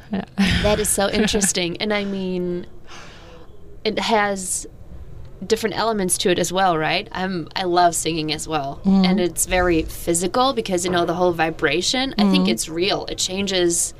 [0.63, 1.77] That is so interesting.
[1.77, 2.65] and I mean,
[3.83, 4.65] it has
[5.47, 7.07] different elements to it as well, right?
[7.11, 8.81] I'm I love singing as well.
[8.85, 9.05] Mm.
[9.05, 12.51] And it's very physical because you know the whole vibration, I think mm.
[12.51, 13.05] it's real.
[13.05, 13.93] It changes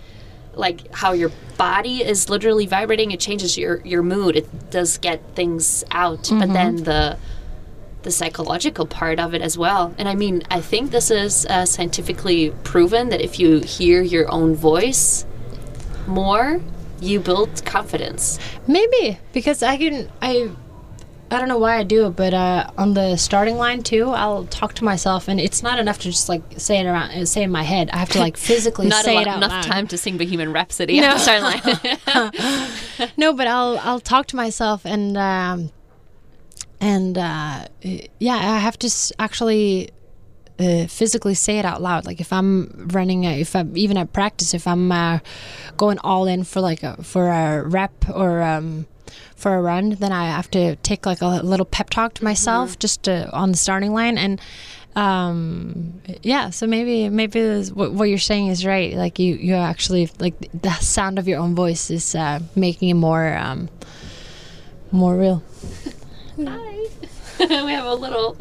[0.56, 4.36] like how your body is literally vibrating, it changes your your mood.
[4.36, 6.24] It does get things out.
[6.24, 6.54] But mm-hmm.
[6.54, 7.18] then the
[8.04, 9.94] the psychological part of it as well.
[9.98, 14.30] And I mean, I think this is uh, scientifically proven that if you hear your
[14.32, 15.26] own voice
[16.06, 16.62] more,
[17.00, 18.40] you build confidence.
[18.68, 20.52] Maybe because I can I
[21.34, 24.46] I don't know why I do it, but uh, on the starting line too, I'll
[24.46, 27.46] talk to myself, and it's not enough to just like say it around, say it
[27.46, 27.90] in my head.
[27.92, 29.64] I have to like physically Not say a it out enough loud.
[29.64, 31.00] time to sing Bohemian Rhapsody.
[31.02, 31.12] No.
[31.12, 31.18] No.
[31.18, 32.32] Sorry, line.
[33.18, 35.72] No, but I'll I'll talk to myself, and um,
[36.80, 37.68] and uh,
[38.20, 39.90] yeah, I have to s- actually.
[40.60, 42.06] Uh, physically say it out loud.
[42.06, 45.18] Like if i'm running a, if i'm even at practice if i'm uh,
[45.78, 48.86] going all in for like a for a rep or um
[49.36, 52.78] for a run then i have to take like a little pep talk to myself
[52.78, 54.18] just to, on the starting line.
[54.18, 54.40] And
[54.96, 58.94] um yeah so maybe maybe this- what, what you're saying is right.
[58.94, 62.94] Like you you actually like the sound of your own voice is uh making it
[62.94, 63.70] more um
[64.92, 65.42] more real.
[66.38, 66.78] Hi.
[67.40, 68.38] we have a little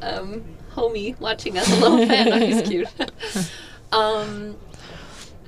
[0.00, 0.44] um,
[0.78, 2.32] homie watching us, a little fan.
[2.32, 2.88] Oh, he's cute.
[3.92, 4.56] um,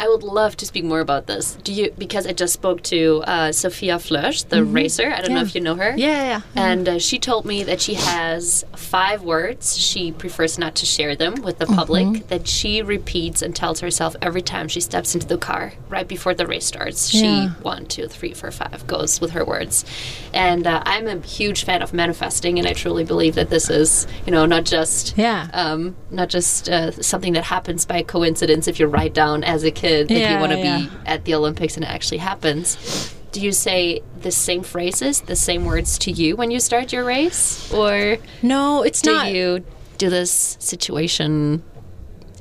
[0.03, 1.57] I would love to speak more about this.
[1.63, 1.91] Do you?
[1.99, 5.13] Because I just spoke to uh, Sophia Flösch, the racer.
[5.13, 5.93] I don't know if you know her.
[5.97, 9.77] yeah yeah And uh, she told me that she has five words.
[9.77, 12.29] She prefers not to share them with the public.
[12.29, 16.33] That she repeats and tells herself every time she steps into the car, right before
[16.33, 17.09] the race starts.
[17.11, 17.51] She Yeah.
[17.61, 19.85] one, two, three, four, five goes with her words.
[20.33, 24.07] And uh, I'm a huge fan of manifesting, and I truly believe that this is,
[24.25, 25.49] you know, not just Yeah.
[25.53, 28.67] um, not just uh, something that happens by coincidence.
[28.67, 30.79] If you write down as a kid you Yeah, want to yeah.
[30.79, 33.15] be at the Olympics and it actually happens.
[33.33, 37.05] Do you say the same phrases, the same words to you when you start your
[37.05, 39.65] race, or no it's do not you
[39.99, 41.63] do this situation?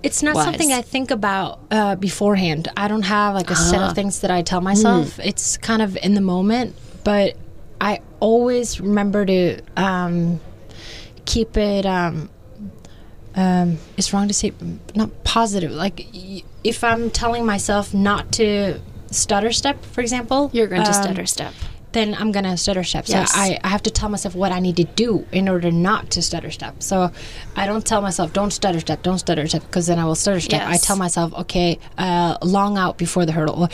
[0.01, 0.45] It's not wise.
[0.45, 2.69] something I think about uh, beforehand.
[2.77, 3.89] I don't have like a set Ah.
[3.89, 5.17] of things that I tell myself.
[5.17, 5.21] Hmm.
[5.29, 6.73] It's kind of in the moment,
[7.03, 7.35] but
[7.81, 10.39] I always remember to um,
[11.25, 11.85] keep it.
[11.85, 12.29] Um,
[13.35, 14.53] um, it's wrong to say
[14.95, 15.71] not positive.
[15.71, 18.79] Like y- if I'm telling myself not to
[19.11, 21.53] stutter step, for example, You're going to um, stutter step.
[21.93, 23.07] then I'm gonna stutter step.
[23.07, 23.31] So Yes.
[23.35, 26.21] I, I have to tell myself what I need to do in order not to
[26.21, 26.83] stutter step.
[26.83, 27.11] So
[27.55, 30.39] I don't tell myself don't stutter step, don't stutter step, because then I will stutter
[30.39, 30.61] step.
[30.67, 33.69] I tell myself okay, uh, long out before the hurdle,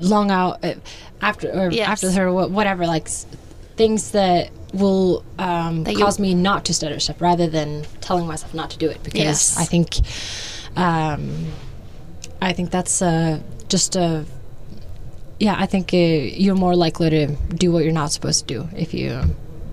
[0.00, 0.74] long out uh,
[1.20, 1.88] after or Yes.
[1.88, 2.86] after the hurdle, whatever.
[2.86, 3.08] Like
[3.76, 8.54] things that will um, That cause me not to stutter step, rather than telling myself
[8.54, 9.02] not to do it.
[9.02, 9.58] Because Yes.
[9.58, 9.96] I think,
[10.76, 11.46] um,
[12.42, 14.24] I think that's uh, just a
[15.38, 18.68] yeah, I think uh, you're more likely to do what you're not supposed to do
[18.76, 19.20] if you.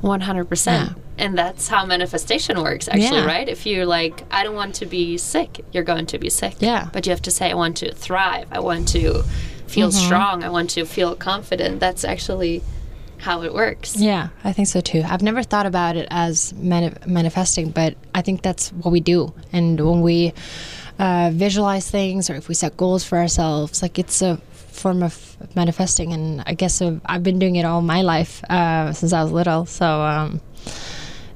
[0.02, 0.94] One hundred percent.
[1.18, 3.26] And that's how manifestation works, actually, Yeah.
[3.26, 3.50] right?
[3.50, 6.54] If you're like, I don't want to be sick, you're going to be sick.
[6.60, 6.90] Yeah.
[6.94, 8.48] But you have to say, I want to thrive.
[8.52, 9.24] I want to
[9.66, 10.06] feel Mm-hmm.
[10.06, 10.44] strong.
[10.44, 11.80] I want to feel confident.
[11.80, 12.62] That's actually
[13.18, 13.96] how it works.
[14.00, 15.02] Yeah, I think so too.
[15.04, 19.34] I've never thought about it as mani- manifesting, but I think that's what we do.
[19.52, 20.34] And when we
[21.00, 25.38] uh, visualize things or if we set goals for ourselves, like it's a form of
[25.56, 26.14] manifesting.
[26.14, 29.66] And I guess I've been doing it all my life uh, since I was little.
[29.66, 30.42] So, um,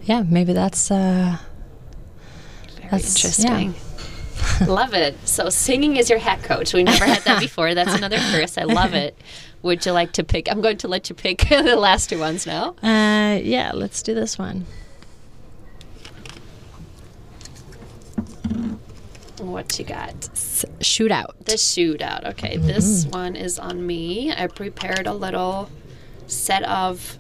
[0.04, 0.90] yeah, maybe that's.
[0.92, 1.38] Uh,
[2.84, 3.60] That's- yeah.
[3.60, 3.76] interesting.
[4.68, 5.16] love it.
[5.28, 6.74] So singing is your hat coach.
[6.74, 7.74] We never had that before.
[7.76, 8.58] That's another first.
[8.58, 9.16] I love it.
[9.62, 10.52] Would you like to pick?
[10.52, 12.70] I'm going to let you pick the last two ones now.
[12.82, 14.66] uh, yeah, let's do this one.
[19.42, 20.14] What you got?
[20.32, 21.34] S- Shootout.
[21.46, 22.26] The shootout.
[22.32, 24.32] Okay, this one is on me.
[24.32, 25.70] I prepared a little
[26.28, 27.18] set of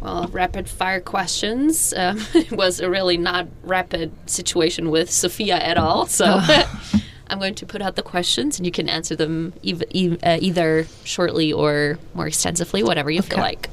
[0.00, 1.94] well rapid fire questions.
[1.96, 6.06] Um, it was a really not rapid situation with Sophia at all.
[6.06, 6.24] So
[7.28, 10.38] I'm going to put out the questions, and you can answer them ev- e- uh,
[10.40, 13.68] either shortly or more extensively, whatever you feel like.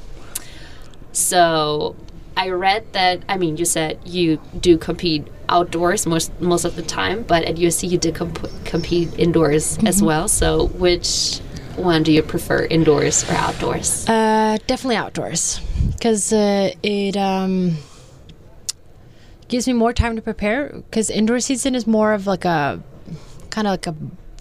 [1.12, 1.94] So
[2.36, 3.22] I read that.
[3.28, 7.56] I mean, you said you do compete outdoors most most of the time, but at
[7.56, 10.28] USC you did comp- compete indoors as well.
[10.28, 11.38] So, which
[11.76, 14.08] one do you prefer, indoors or outdoors?
[14.08, 15.60] Uh, definitely outdoors,
[15.92, 17.76] because uh, it um,
[19.48, 20.70] gives me more time to prepare.
[20.70, 22.82] Because indoor season is more of like a
[23.50, 23.94] kind of like a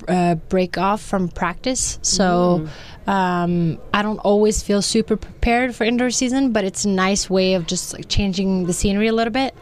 [0.07, 1.99] uh, break off from practice.
[2.01, 2.67] So
[3.07, 7.53] um, I don't always feel super prepared for indoor season, but it's a nice way
[7.55, 9.53] of just like changing the scenery a little bit.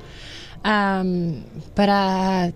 [0.63, 2.51] Um, but uh,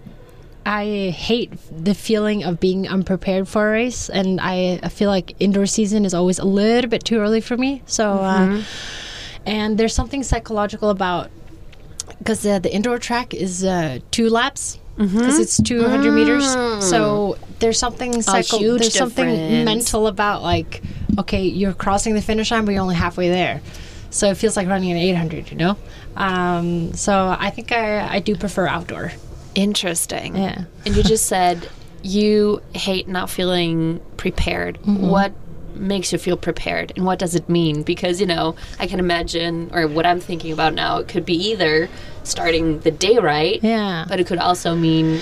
[0.65, 5.35] I hate the feeling of being unprepared for a race, and I, I feel like
[5.39, 7.81] indoor season is always a little bit too early for me.
[7.85, 8.61] So, uh,
[9.45, 11.29] and there's something psychological about
[12.19, 16.45] because uh, the indoor track is uh, two laps because it's 200 meters.
[16.81, 19.65] So there's something psycho- there's something difference.
[19.65, 20.81] mental about like
[21.17, 23.61] okay, you're crossing the finish line, but you're only halfway there.
[24.09, 25.77] So it feels like running an 800, you know.
[26.15, 29.11] Um, so I think I I do prefer outdoor.
[29.55, 30.35] Interesting.
[30.35, 30.65] Yeah.
[30.85, 31.69] And you just said
[32.03, 34.77] you hate not feeling prepared.
[34.85, 35.33] What
[35.73, 37.81] makes you feel prepared and what does it mean?
[37.83, 41.33] Because, you know, I can imagine, or what I'm thinking about now, it could be
[41.49, 41.89] either
[42.23, 44.05] starting the day right, Yeah.
[44.07, 45.19] but it could also mean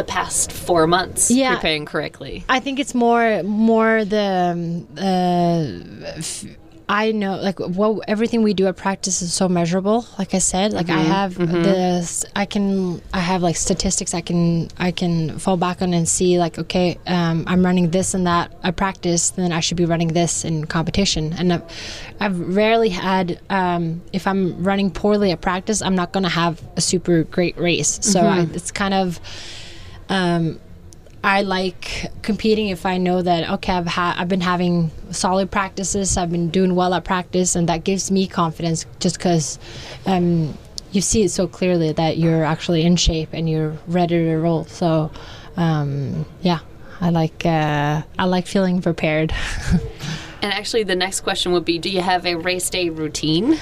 [0.00, 1.54] the past four months Yeah.
[1.56, 2.44] preparing correctly.
[2.48, 6.44] I think it's more more the um, uh, f-
[7.04, 9.98] I know like what everything we do at practice is so measurable.
[10.18, 14.42] Like I said, like I have this, I can I have like statistics I can
[14.76, 18.46] I can fall back on and see like okay, um, I'm running this and that
[18.64, 21.32] at practice, then I should be running this in competition.
[21.38, 21.62] And I've,
[22.18, 26.60] I've rarely had um, if I'm running poorly at practice, I'm not going to have
[26.76, 28.00] a super great race.
[28.02, 29.20] So I, it's kind of.
[30.10, 30.60] Um,
[31.22, 36.16] I like competing if I know that okay I've ha- I've been having solid practices
[36.16, 39.58] I've been doing well at practice and that gives me confidence just because
[40.06, 40.56] um,
[40.92, 44.64] you see it so clearly that you're actually in shape and you're ready to roll
[44.64, 45.10] so
[45.58, 46.60] um, yeah
[47.02, 49.34] I like uh, I like feeling prepared
[50.42, 53.58] And actually, the next question would be Do you have a race day routine?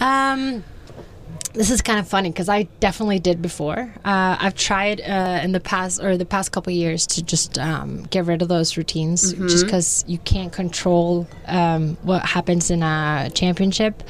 [0.00, 0.64] Um,
[1.54, 3.92] this is kind of funny because I definitely did before.
[4.04, 7.58] Uh, I've tried uh, in the past or the past couple of years to just
[7.58, 12.82] um, get rid of those routines, just because you can't control um, what happens in
[12.82, 14.02] a championship.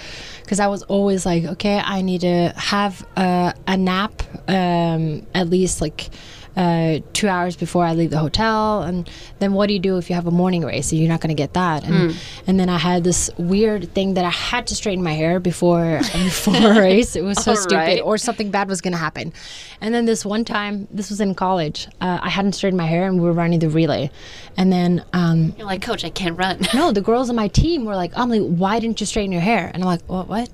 [0.42, 5.48] Because I was always like, okay, I need to have a, a nap um, at
[5.48, 6.08] least like
[6.56, 8.82] uh, two hours before I leave the hotel.
[8.82, 10.92] And then what do you do if you have a morning race?
[10.92, 11.84] You're not going to get that.
[11.84, 15.40] And and then I had this weird thing that I had to straighten my hair
[15.40, 17.16] before before a race.
[17.16, 18.00] It was so stupid, right.
[18.02, 19.32] or something bad was going to happen.
[19.80, 21.86] And then this one time, this was in college.
[22.00, 24.10] Uh, I hadn't straightened my hair, and we were running the relay.
[24.56, 26.60] And then um, You're like, Coach, I can't run.
[26.74, 29.70] no, the girls on my team were like, Emily, why didn't you straighten your hair?
[29.72, 30.28] And I'm like, what?
[30.28, 30.50] What?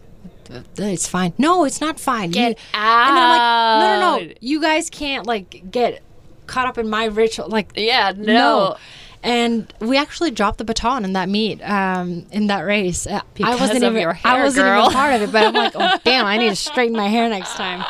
[0.78, 1.32] It's fine.
[1.38, 2.30] No, it's not fine.
[2.30, 4.32] Get You- And I'm like, no, no, no.
[4.40, 6.02] You guys can't like get
[6.46, 7.48] caught up in my ritual.
[7.48, 8.76] Like, Yeah, no.
[9.22, 13.06] And we actually dropped the baton in that meet, um, in that race.
[13.06, 14.82] Uh, I wasn't even, your I wasn't girl.
[14.82, 17.26] even part of it, but I'm like, oh damn, I need to straighten my hair
[17.30, 17.82] next time.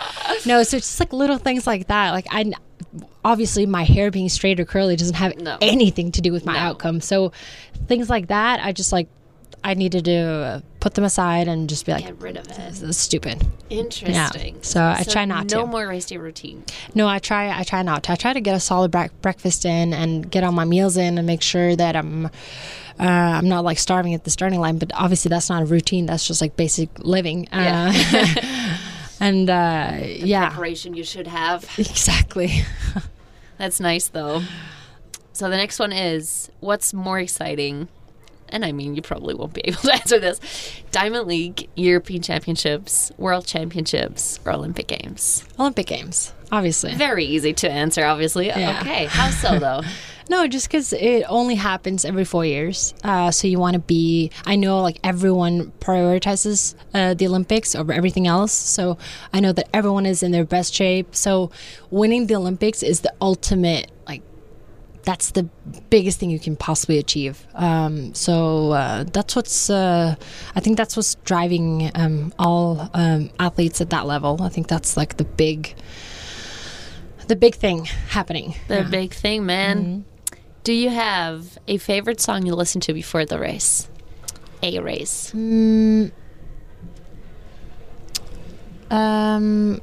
[0.46, 2.12] No, so it's just like little things like that.
[2.12, 2.52] Like I,
[3.24, 5.58] obviously, my hair being straight or curly doesn't have No.
[5.60, 6.58] anything to do with my No.
[6.60, 7.00] outcome.
[7.00, 7.32] So
[7.88, 9.08] things like that, I just like,
[9.66, 12.54] I needed to uh, put them aside and just be like, Get rid of it.
[12.54, 13.42] this is stupid.
[13.70, 14.62] Interesting.
[14.62, 15.56] So I try not no to.
[15.56, 16.64] No more race day routine.
[16.94, 17.58] No, I try.
[17.58, 18.12] I try not to.
[18.12, 21.16] I try to get a solid bre- breakfast in and get all my meals in
[21.16, 22.26] and make sure that I'm.
[22.26, 22.30] Uh,
[23.00, 26.06] I'm not like starving at the starting line, but obviously that's not a routine.
[26.06, 27.48] That's just like basic living.
[27.50, 27.92] Uh,
[29.20, 31.64] and uh, yeah, Preparation you should have.
[31.78, 32.62] exactly.
[33.58, 34.42] That's nice though.
[35.32, 37.88] So the next one is what's more exciting?
[38.54, 40.40] And I mean, you probably won't be able to answer this.
[40.92, 45.44] Diamond League, European Championships, World Championships, or Olympic Games?
[45.58, 46.94] Olympic Games, obviously.
[46.94, 48.46] Very easy to answer, obviously.
[48.46, 48.78] Yeah.
[48.80, 49.82] Okay, how so though?
[50.30, 52.94] No, just because it only happens every four years.
[53.02, 54.30] Uh, so you want to be.
[54.46, 58.52] I know like everyone prioritizes uh, the Olympics over everything else.
[58.52, 58.96] So
[59.32, 61.14] I know that everyone is in their best shape.
[61.14, 61.50] So
[61.90, 64.22] winning the Olympics is the ultimate like.
[65.04, 65.44] That's the
[65.90, 67.46] biggest thing you can possibly achieve.
[67.54, 69.68] Um, so uh, that's what's.
[69.68, 70.16] Uh,
[70.54, 74.42] I think that's what's driving um, all um, athletes at that level.
[74.42, 75.74] I think that's like the big.
[77.26, 78.54] The big thing happening.
[78.68, 80.04] The big thing, man.
[80.62, 83.88] Do you have a favorite song you listen to before the race?
[84.62, 85.34] A race.
[88.90, 89.80] Um,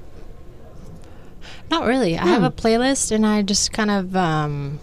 [1.69, 2.17] not really.
[2.17, 4.79] I have a playlist, and I just kind of um,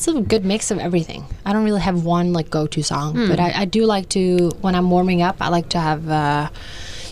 [0.00, 1.26] it's a good mix of everything.
[1.44, 4.74] I don't really have one like go-to song, but I, I do like to when
[4.74, 5.36] I'm warming up.
[5.40, 6.48] I like to have uh,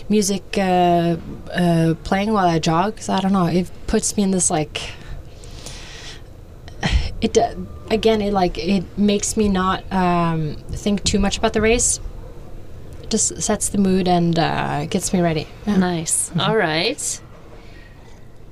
[0.09, 1.17] music uh,
[1.53, 2.95] uh, playing while I jog.
[2.97, 4.81] Cause I don't know, it puts me in this like
[7.21, 7.53] it uh,
[7.91, 11.99] again it like it makes me not um, think too much about the race.
[13.03, 15.47] It just sets the mood and uh, gets me ready.
[15.67, 15.77] Yeah.
[15.77, 16.31] Nice.
[16.39, 17.21] All right.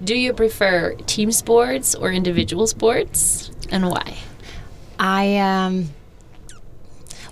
[0.03, 4.17] Do you prefer team sports or individual sports, and why?
[4.99, 5.89] I um,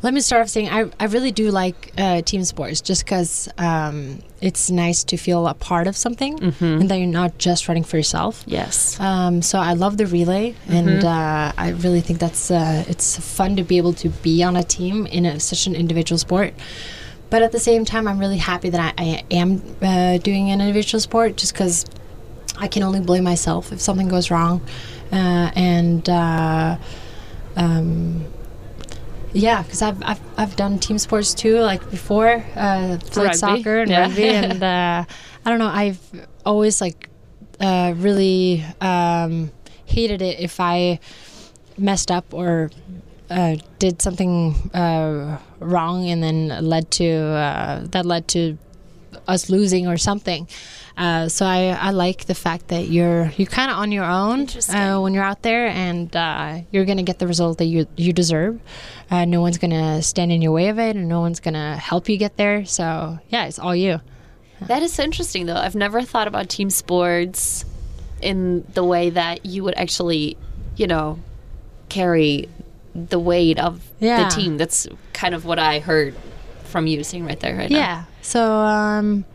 [0.06, 3.50] let me start off saying I, I really do like uh, team sports just because
[3.58, 6.38] um, it's nice to feel a part of something
[6.80, 8.44] and that you're not just running for yourself.
[8.46, 9.00] Yes.
[9.00, 13.56] Um, so I love the relay, and uh, I really think that's uh, it's fun
[13.56, 16.54] to be able to be on a team in a, such an individual sport.
[17.32, 20.62] But at the same time, I'm really happy that I, I am uh, doing an
[20.62, 21.86] individual sport, just because
[22.58, 24.62] I can only blame myself if something goes wrong,
[25.12, 26.08] and.
[26.10, 26.78] Uh,
[27.56, 28.26] um,
[29.36, 33.92] yeah, because I've, I've I've done team sports too, like before, uh, Rugby, soccer and
[33.92, 34.02] yeah.
[34.02, 35.04] rugby, and uh,
[35.46, 35.68] I don't know.
[35.68, 36.00] I've
[36.46, 37.10] always like
[37.60, 39.52] uh, really um,
[39.86, 41.00] hated it if I
[41.78, 42.72] messed up or
[43.30, 48.58] uh, did something uh, wrong, and then led to uh, that led to
[49.28, 50.48] us losing or something.
[50.98, 54.48] Uh, so I, I like the fact that you're you're kind of on your own
[54.70, 58.14] uh, when you're out there, and uh, you're gonna get the result that you you
[58.14, 58.60] deserve.
[59.12, 62.08] Uh, no one's gonna stand in your way of it, and no one's gonna help
[62.08, 62.64] you get there.
[62.66, 64.00] So yeah, it's all you.
[64.62, 65.58] That is so interesting, though.
[65.58, 67.66] I've never thought about team sports
[68.22, 70.38] in the way that you would actually,
[70.78, 71.20] you know,
[71.90, 72.48] carry
[72.96, 74.24] the weight of Yeah.
[74.24, 74.58] the team.
[74.58, 76.16] That's kind of what I heard
[76.64, 77.78] from you saying right there, right now.
[77.78, 78.04] Yeah.
[78.22, 79.26] So, um,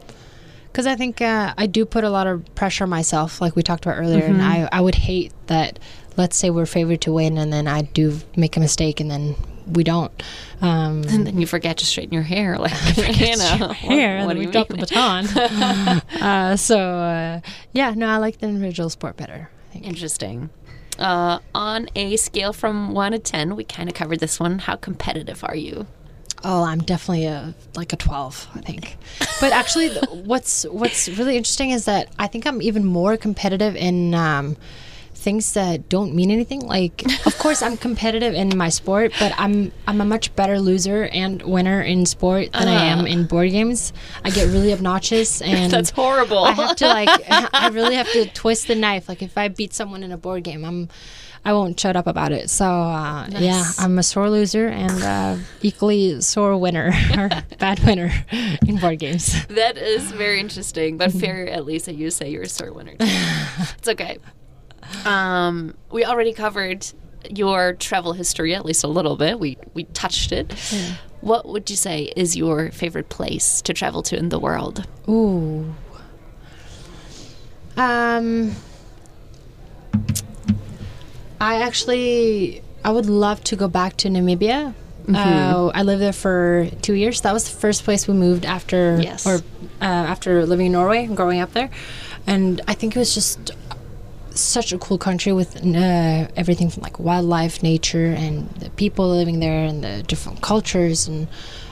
[0.72, 3.62] because I think uh, I do put a lot of pressure on myself, like we
[3.62, 5.78] talked about earlier, and I, I would hate that.
[6.16, 9.36] Let's say we're favored to win, and then I do make a mistake, and then
[9.66, 10.12] we don't.
[10.60, 13.68] Um, And then you forget to straighten your hair, like you know.
[13.72, 15.26] here, and what do we you drop the baton.
[16.20, 17.40] uh, so, uh,
[17.72, 19.50] yeah, no, I like the individual sport better.
[19.72, 20.50] Interesting.
[20.98, 24.58] Uh, on a scale from one to ten, we kind of covered this one.
[24.58, 25.86] How competitive are you?
[26.42, 28.96] Oh, I'm definitely a like a 12, I think.
[29.40, 29.90] But actually,
[30.24, 34.56] what's what's really interesting is that I think I'm even more competitive in um,
[35.20, 36.60] things that don't mean anything.
[36.60, 41.04] Like, of course, I'm competitive in my sport, but I'm I'm a much better loser
[41.12, 43.92] and winner in sport than I am in board games.
[44.24, 46.38] I get really obnoxious, and That's horrible.
[46.44, 49.08] I have to like, I really have to twist the knife.
[49.08, 50.88] Like, if I beat someone in a board game, I'm.
[51.44, 52.50] I won't shut up about it.
[52.50, 58.12] So uh, yeah, I'm a sore loser and uh, equally sore winner or bad winner
[58.66, 59.46] in board games.
[59.46, 62.92] That is very interesting, but fair at least that you say you're a sore winner.
[62.92, 62.96] Too.
[63.78, 64.18] it's okay.
[65.04, 66.86] Um, we already covered
[67.28, 69.40] your travel history at least a little bit.
[69.40, 70.52] We we touched it.
[71.20, 74.86] What would you say is your favorite place to travel to in the world?
[75.08, 75.74] Ooh.
[77.76, 78.54] Um,
[81.40, 84.74] I actually I would love to go back to Namibia.
[85.12, 87.22] Uh, I lived there for two years.
[87.22, 89.26] That was the first place we moved after, Yes.
[89.26, 89.36] or
[89.80, 91.68] uh, after living in Norway and growing up there.
[92.28, 93.50] And I think it was just
[94.30, 99.40] such a cool country with uh, everything from like wildlife, nature, and the people living
[99.40, 101.26] there, and the different cultures, and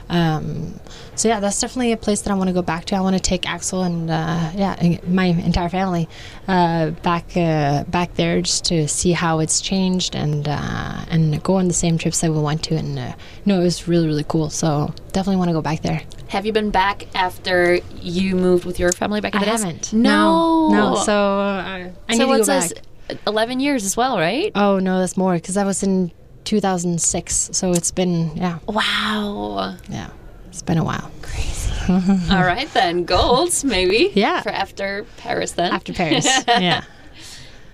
[0.08, 0.80] um,
[1.18, 2.96] so yeah, that's definitely a place that I want to go back to.
[2.96, 6.08] I want to take Axel and uh, yeah, and my entire family
[6.46, 11.56] uh, back uh, back there just to see how it's changed and uh, and go
[11.56, 13.12] on the same trips that we went to, and uh,
[13.44, 14.48] no, it was really really cool.
[14.48, 16.02] So definitely want to go back there.
[16.28, 19.92] Have you been back after you moved with your family back I haven't.
[19.92, 20.94] No, no.
[20.96, 22.68] So uh, I need so to go back.
[22.68, 23.18] this?
[23.26, 24.52] Eleven years as well, right?
[24.54, 26.12] Oh no, that's more because I was in
[26.44, 27.50] 2006.
[27.52, 29.76] So it's been yeah, Wow.
[29.88, 30.10] yeah,
[30.58, 31.08] it's been a while.
[31.22, 31.72] Crazy.
[32.32, 34.10] All right then, gold maybe.
[34.12, 34.40] Yeah.
[34.42, 35.72] For after Paris then.
[35.72, 36.82] After Paris, yeah.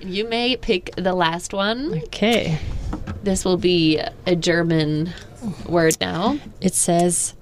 [0.01, 1.95] You may pick the last one.
[2.05, 2.59] Okay,
[3.23, 5.15] This will be a German
[5.67, 6.39] word now.
[6.61, 7.33] it says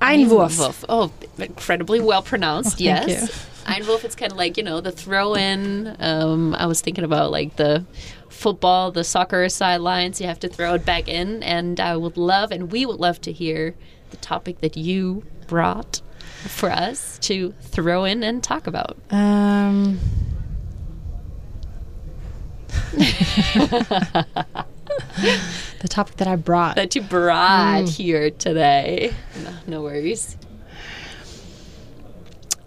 [0.00, 0.56] Einwurf.
[0.56, 0.84] Einwurf.
[0.88, 2.76] Oh, incredibly well pronounced.
[2.80, 3.30] Oh, yes.
[3.66, 4.02] Einwurf.
[4.04, 5.94] It's kind of like you know the throw in.
[6.00, 7.84] Um, I was thinking about like the
[8.30, 10.18] football, the soccer sidelines.
[10.18, 13.20] You have to throw it back in, and I would love, and we would love
[13.20, 13.74] to hear
[14.12, 16.00] the topic that you brought
[16.46, 18.96] for us to throw in and talk about.
[19.10, 19.98] Um.
[22.92, 24.66] the
[25.88, 26.76] topic that I brought.
[26.76, 29.12] That you brought here today.
[29.42, 30.36] No, no worries.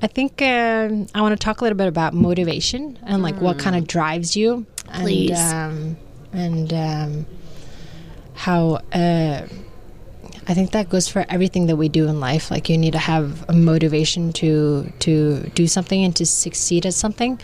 [0.01, 3.57] I think um, I want to talk a little bit about motivation and like what
[3.57, 4.65] kind of drives you.
[4.93, 5.31] Please.
[5.31, 5.97] And, um,
[6.33, 7.25] and um,
[8.35, 9.47] how uh,
[10.47, 12.51] I think that goes for everything that we do in life.
[12.51, 16.93] Like you need to have a motivation to to do something and to succeed at
[16.93, 17.39] something,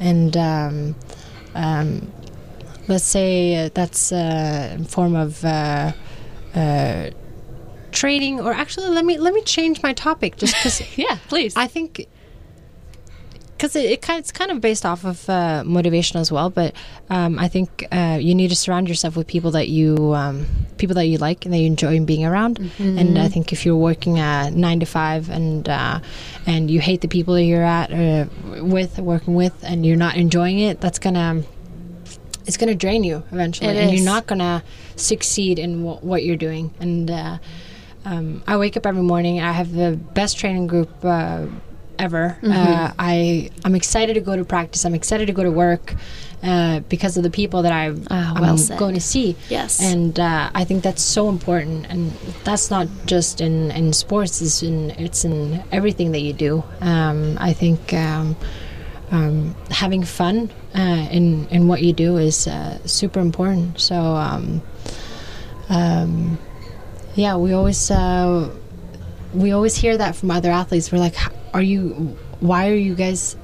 [0.00, 0.94] and um,
[1.54, 2.12] um,
[2.88, 5.92] let's say that's a form of uh,
[6.54, 7.10] uh,
[7.92, 8.40] trading.
[8.40, 11.54] Or actually, let me let me change my topic just because Yeah, please.
[11.56, 12.06] I think
[13.56, 16.50] because it, it it's kind of based off of uh, motivation as well.
[16.50, 16.74] But
[17.10, 20.46] um, I think uh, you need to surround yourself with people that you um,
[20.78, 22.70] people that you like and that you enjoy being around.
[22.78, 26.00] And I think if you're working uh, nine to five and uh,
[26.46, 28.26] and you hate the people that you're at uh,
[28.62, 31.42] with working with and you're not enjoying it, that's gonna
[32.46, 33.96] it's gonna drain you eventually, It and is.
[34.00, 34.62] you're not gonna
[34.96, 36.72] succeed in wh- what you're doing.
[36.78, 37.38] And uh,
[38.04, 39.40] um, I wake up every morning.
[39.40, 41.46] I have the best training group uh,
[41.98, 42.36] ever.
[42.42, 42.52] Mm-hmm.
[42.52, 44.84] Uh, I I'm excited to go to practice.
[44.84, 45.94] I'm excited to go to work
[46.42, 48.78] uh, because of the people that I, Ah, well I'm said.
[48.78, 49.36] going to see.
[49.48, 49.80] Yes.
[49.80, 51.86] and uh, I think that's so important.
[51.88, 52.12] And
[52.44, 54.40] that's not just in in sports.
[54.42, 56.62] It's in it's in everything that you do.
[56.80, 57.92] Um, I think.
[57.92, 58.36] Um,
[59.12, 63.78] um, having fun uh, in in what you do is uh, super important.
[63.80, 64.60] So, um,
[65.68, 66.38] um,
[67.14, 68.50] yeah, we always uh,
[69.32, 70.90] we always hear that from other athletes.
[70.90, 72.16] We're like, "H- "Are you?
[72.40, 73.36] Why are you guys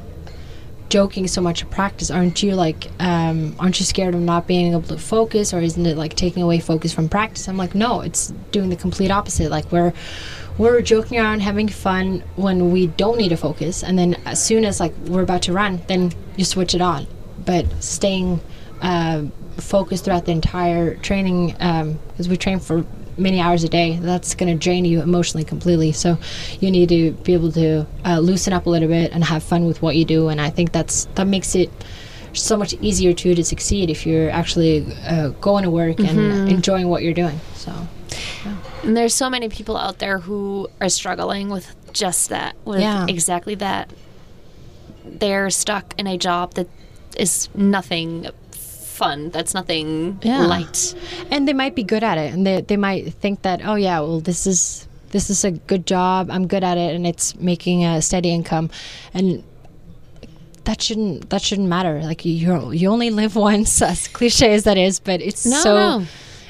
[0.90, 2.10] joking so much practice?
[2.10, 5.86] Aren't you like, um, aren't you scared of not being able to focus, or isn't
[5.86, 9.50] it like taking away focus from practice?" I'm like, "No, it's doing the complete opposite.
[9.50, 9.92] Like we're."
[10.58, 14.66] We're joking around, having fun when we don't need to focus, and then as soon
[14.66, 17.06] as like we're about to run, then you switch it on.
[17.46, 18.38] But staying
[18.82, 19.22] uh,
[19.56, 22.84] focused throughout the entire training, because we train for
[23.22, 25.92] many hours a day, that's going to drain you emotionally completely.
[25.92, 26.18] So
[26.60, 29.64] you need to be able to uh, loosen up a little bit and have fun
[29.66, 30.28] with what you do.
[30.28, 31.70] And I think that's that makes it
[32.34, 36.88] so much easier too to succeed if you're actually uh, going to work and enjoying
[36.88, 37.38] what you're doing.
[37.54, 37.72] So.
[38.82, 43.06] And there's so many people out there who are struggling with just that, with Yeah.
[43.08, 43.90] exactly that.
[45.04, 46.68] They're stuck in a job that
[47.16, 48.28] is nothing
[48.93, 49.30] fun.
[49.30, 50.45] That's nothing Yeah.
[50.47, 50.95] light.
[51.30, 53.99] and they might be good at it and they, they might think that oh yeah
[54.01, 57.84] well this is this is a good job i'm good at it and it's making
[57.84, 58.70] a steady income
[59.14, 59.43] and
[60.64, 64.78] that shouldn't that shouldn't matter like you you only live once as cliche as that
[64.78, 66.07] is but it's No, so no.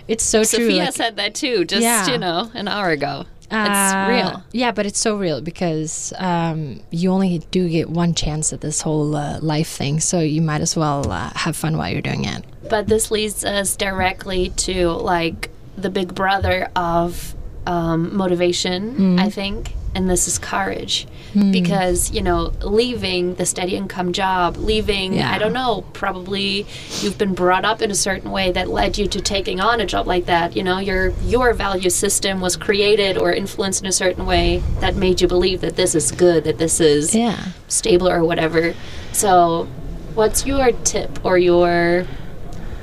[0.08, 2.06] it's so true Sophia like, said that too, just Yeah.
[2.10, 3.24] you know, an hour ago.
[3.52, 4.42] Uh, it's real.
[4.52, 8.80] yeah but it's so real because um, you only do get one chance at this
[8.80, 12.24] whole uh, life thing so you might as well uh, have fun while you're doing
[12.24, 17.34] it But this leads us directly to like the big brother of
[17.66, 19.18] um, motivation, Mm-hmm.
[19.20, 21.06] I think, and this is courage.
[21.32, 21.50] Hmm.
[21.50, 25.32] Because, you know, leaving the steady income job, leaving, Yeah.
[25.32, 26.66] I don't know, probably
[27.00, 29.86] you've been brought up in a certain way that led you to taking on a
[29.86, 30.56] job like that.
[30.56, 34.96] You know, your your value system was created or influenced in a certain way that
[34.96, 37.38] made you believe that this is good, that this is yeah
[37.68, 38.74] stable or whatever.
[39.12, 39.68] So,
[40.14, 42.06] what's your tip or your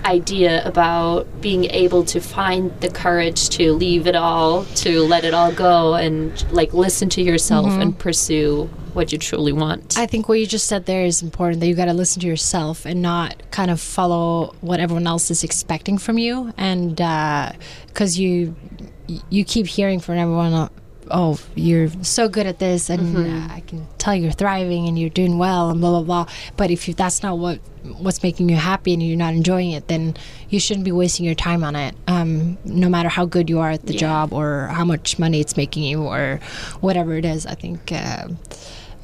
[0.05, 5.33] idea about being able to find the courage to leave it all, to let it
[5.33, 9.97] all go, and like listen to yourself and pursue what you truly want?
[9.97, 12.27] I think what you just said there is important that you got to listen to
[12.27, 16.53] yourself and not kind of follow what everyone else is expecting from you.
[16.57, 16.95] And
[17.87, 18.55] because you
[19.29, 20.69] you keep hearing from everyone, uh,
[21.11, 25.09] oh, you're so good at this, and uh, I can tell you're thriving and you're
[25.09, 26.33] doing well, and blah blah blah.
[26.57, 29.87] But if you, that's not what what's making you happy and you're not enjoying it,
[29.87, 30.15] then
[30.49, 31.95] you shouldn't be wasting your time on it.
[32.07, 35.55] Um, no matter how good you are at the job or how much money it's
[35.55, 36.39] making you or
[36.81, 37.91] whatever it is, I think.
[37.91, 38.29] Uh,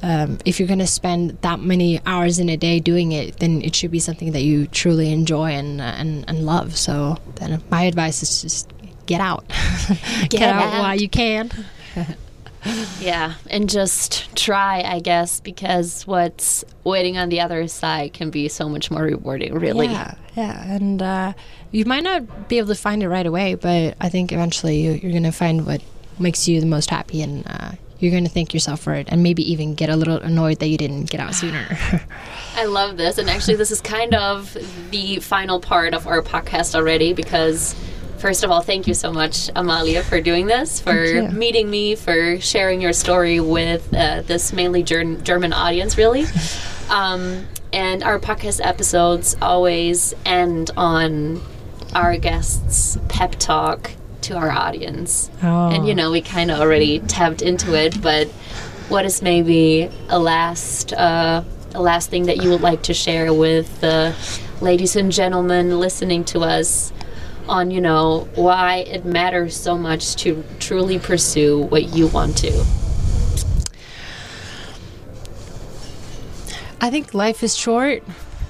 [0.02, 3.62] um, if you're going to spend that many hours in a day doing it, then
[3.62, 6.76] it should be something that you truly enjoy and and, and love.
[6.76, 8.70] So then my advice is just
[9.06, 9.48] get out,
[10.28, 10.80] get, out, out.
[10.80, 11.50] while you can.
[13.00, 18.48] yeah, and just try, I guess, because what's waiting on the other side can be
[18.48, 19.86] so much more rewarding, really.
[19.86, 21.32] Yeah, yeah, and uh,
[21.70, 24.92] you might not be able to find it right away, but I think eventually you,
[24.92, 25.82] you're going to find what
[26.18, 29.22] makes you the most happy, and uh, you're going to thank yourself for it, and
[29.22, 31.66] maybe even get a little annoyed that you didn't get out sooner.
[32.56, 33.18] I love this.
[33.18, 34.56] And actually, this is kind of
[34.90, 37.74] the final part of our podcast already because,
[38.18, 42.40] first of all, thank you so much, Amalie, for doing this, for meeting me, for
[42.40, 46.24] sharing your story with uh, this mainly Ger- German audience, really.
[46.88, 51.42] Um, and our podcast episodes always end on
[51.96, 53.90] our guests' pep talk
[54.20, 55.28] to our audience.
[55.42, 55.70] Oh.
[55.70, 58.28] And, you know, we kind of already tapped into it, but
[58.88, 61.42] what is maybe a last uh,
[61.74, 64.14] a last thing that you would like to share with the
[64.60, 66.92] ladies and gentlemen listening to us
[67.48, 72.52] on, you know, why it matters so much to truly pursue what you want to?
[76.80, 78.02] I think life is short.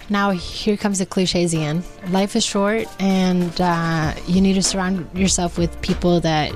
[0.09, 1.83] Now, here comes the cliches again.
[2.11, 6.53] Life is short, and uh, you need to surround yourself with people that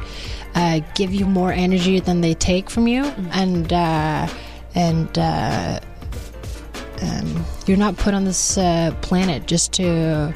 [0.55, 4.29] uh, give you more energy than they take from you, and uh,
[4.75, 5.81] and uh,
[7.03, 10.35] um, you're not put on this uh, planet just to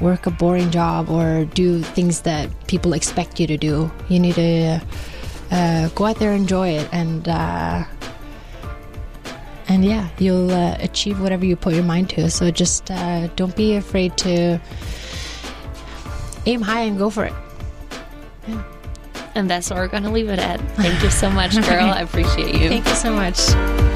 [0.00, 3.90] work a boring job or do things that people expect you to do.
[4.08, 4.80] You need to
[5.50, 7.28] uh, go out there, and enjoy it, and
[9.70, 12.28] and yeah, you'll uh, achieve whatever you put your mind to.
[12.28, 14.60] So just uh, don't be afraid to
[16.44, 17.32] aim high and go for it.
[18.48, 18.64] Yeah.
[19.36, 20.60] And that's what we're going to leave it at.
[20.72, 21.84] Thank you so much, girl.
[21.84, 22.68] I appreciate you.
[22.68, 23.89] Thank you so much.